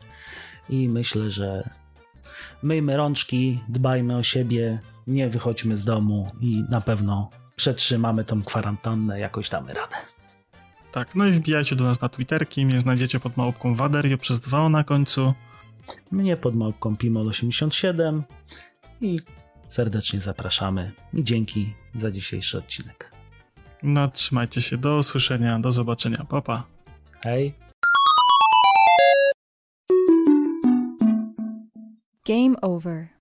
i 0.69 0.89
myślę, 0.89 1.29
że 1.29 1.69
myjmy 2.63 2.97
rączki, 2.97 3.59
dbajmy 3.69 4.17
o 4.17 4.23
siebie, 4.23 4.79
nie 5.07 5.29
wychodźmy 5.29 5.77
z 5.77 5.85
domu 5.85 6.31
i 6.41 6.63
na 6.69 6.81
pewno 6.81 7.29
przetrzymamy 7.55 8.23
tą 8.23 8.43
kwarantannę, 8.43 9.19
jakoś 9.19 9.49
damy 9.49 9.73
radę. 9.73 9.95
Tak, 10.91 11.15
no 11.15 11.25
i 11.25 11.31
wbijajcie 11.31 11.75
do 11.75 11.83
nas 11.83 12.01
na 12.01 12.09
Twitterki, 12.09 12.65
mnie 12.65 12.79
znajdziecie 12.79 13.19
pod 13.19 13.37
małpką 13.37 13.75
Waderio 13.75 14.17
przez 14.17 14.39
dwa 14.39 14.69
na 14.69 14.83
końcu 14.83 15.33
mnie 16.11 16.37
pod 16.37 16.55
małpką 16.55 16.95
Pimol87 16.95 18.21
i 19.01 19.19
serdecznie 19.69 20.21
zapraszamy. 20.21 20.91
Dzięki 21.13 21.73
za 21.95 22.11
dzisiejszy 22.11 22.57
odcinek. 22.57 23.11
No, 23.83 24.07
trzymajcie 24.07 24.61
się, 24.61 24.77
do 24.77 24.97
usłyszenia, 24.97 25.59
do 25.59 25.71
zobaczenia, 25.71 26.25
papa. 26.29 26.63
Hej. 27.23 27.53
Game 32.25 32.61
over. 32.61 33.16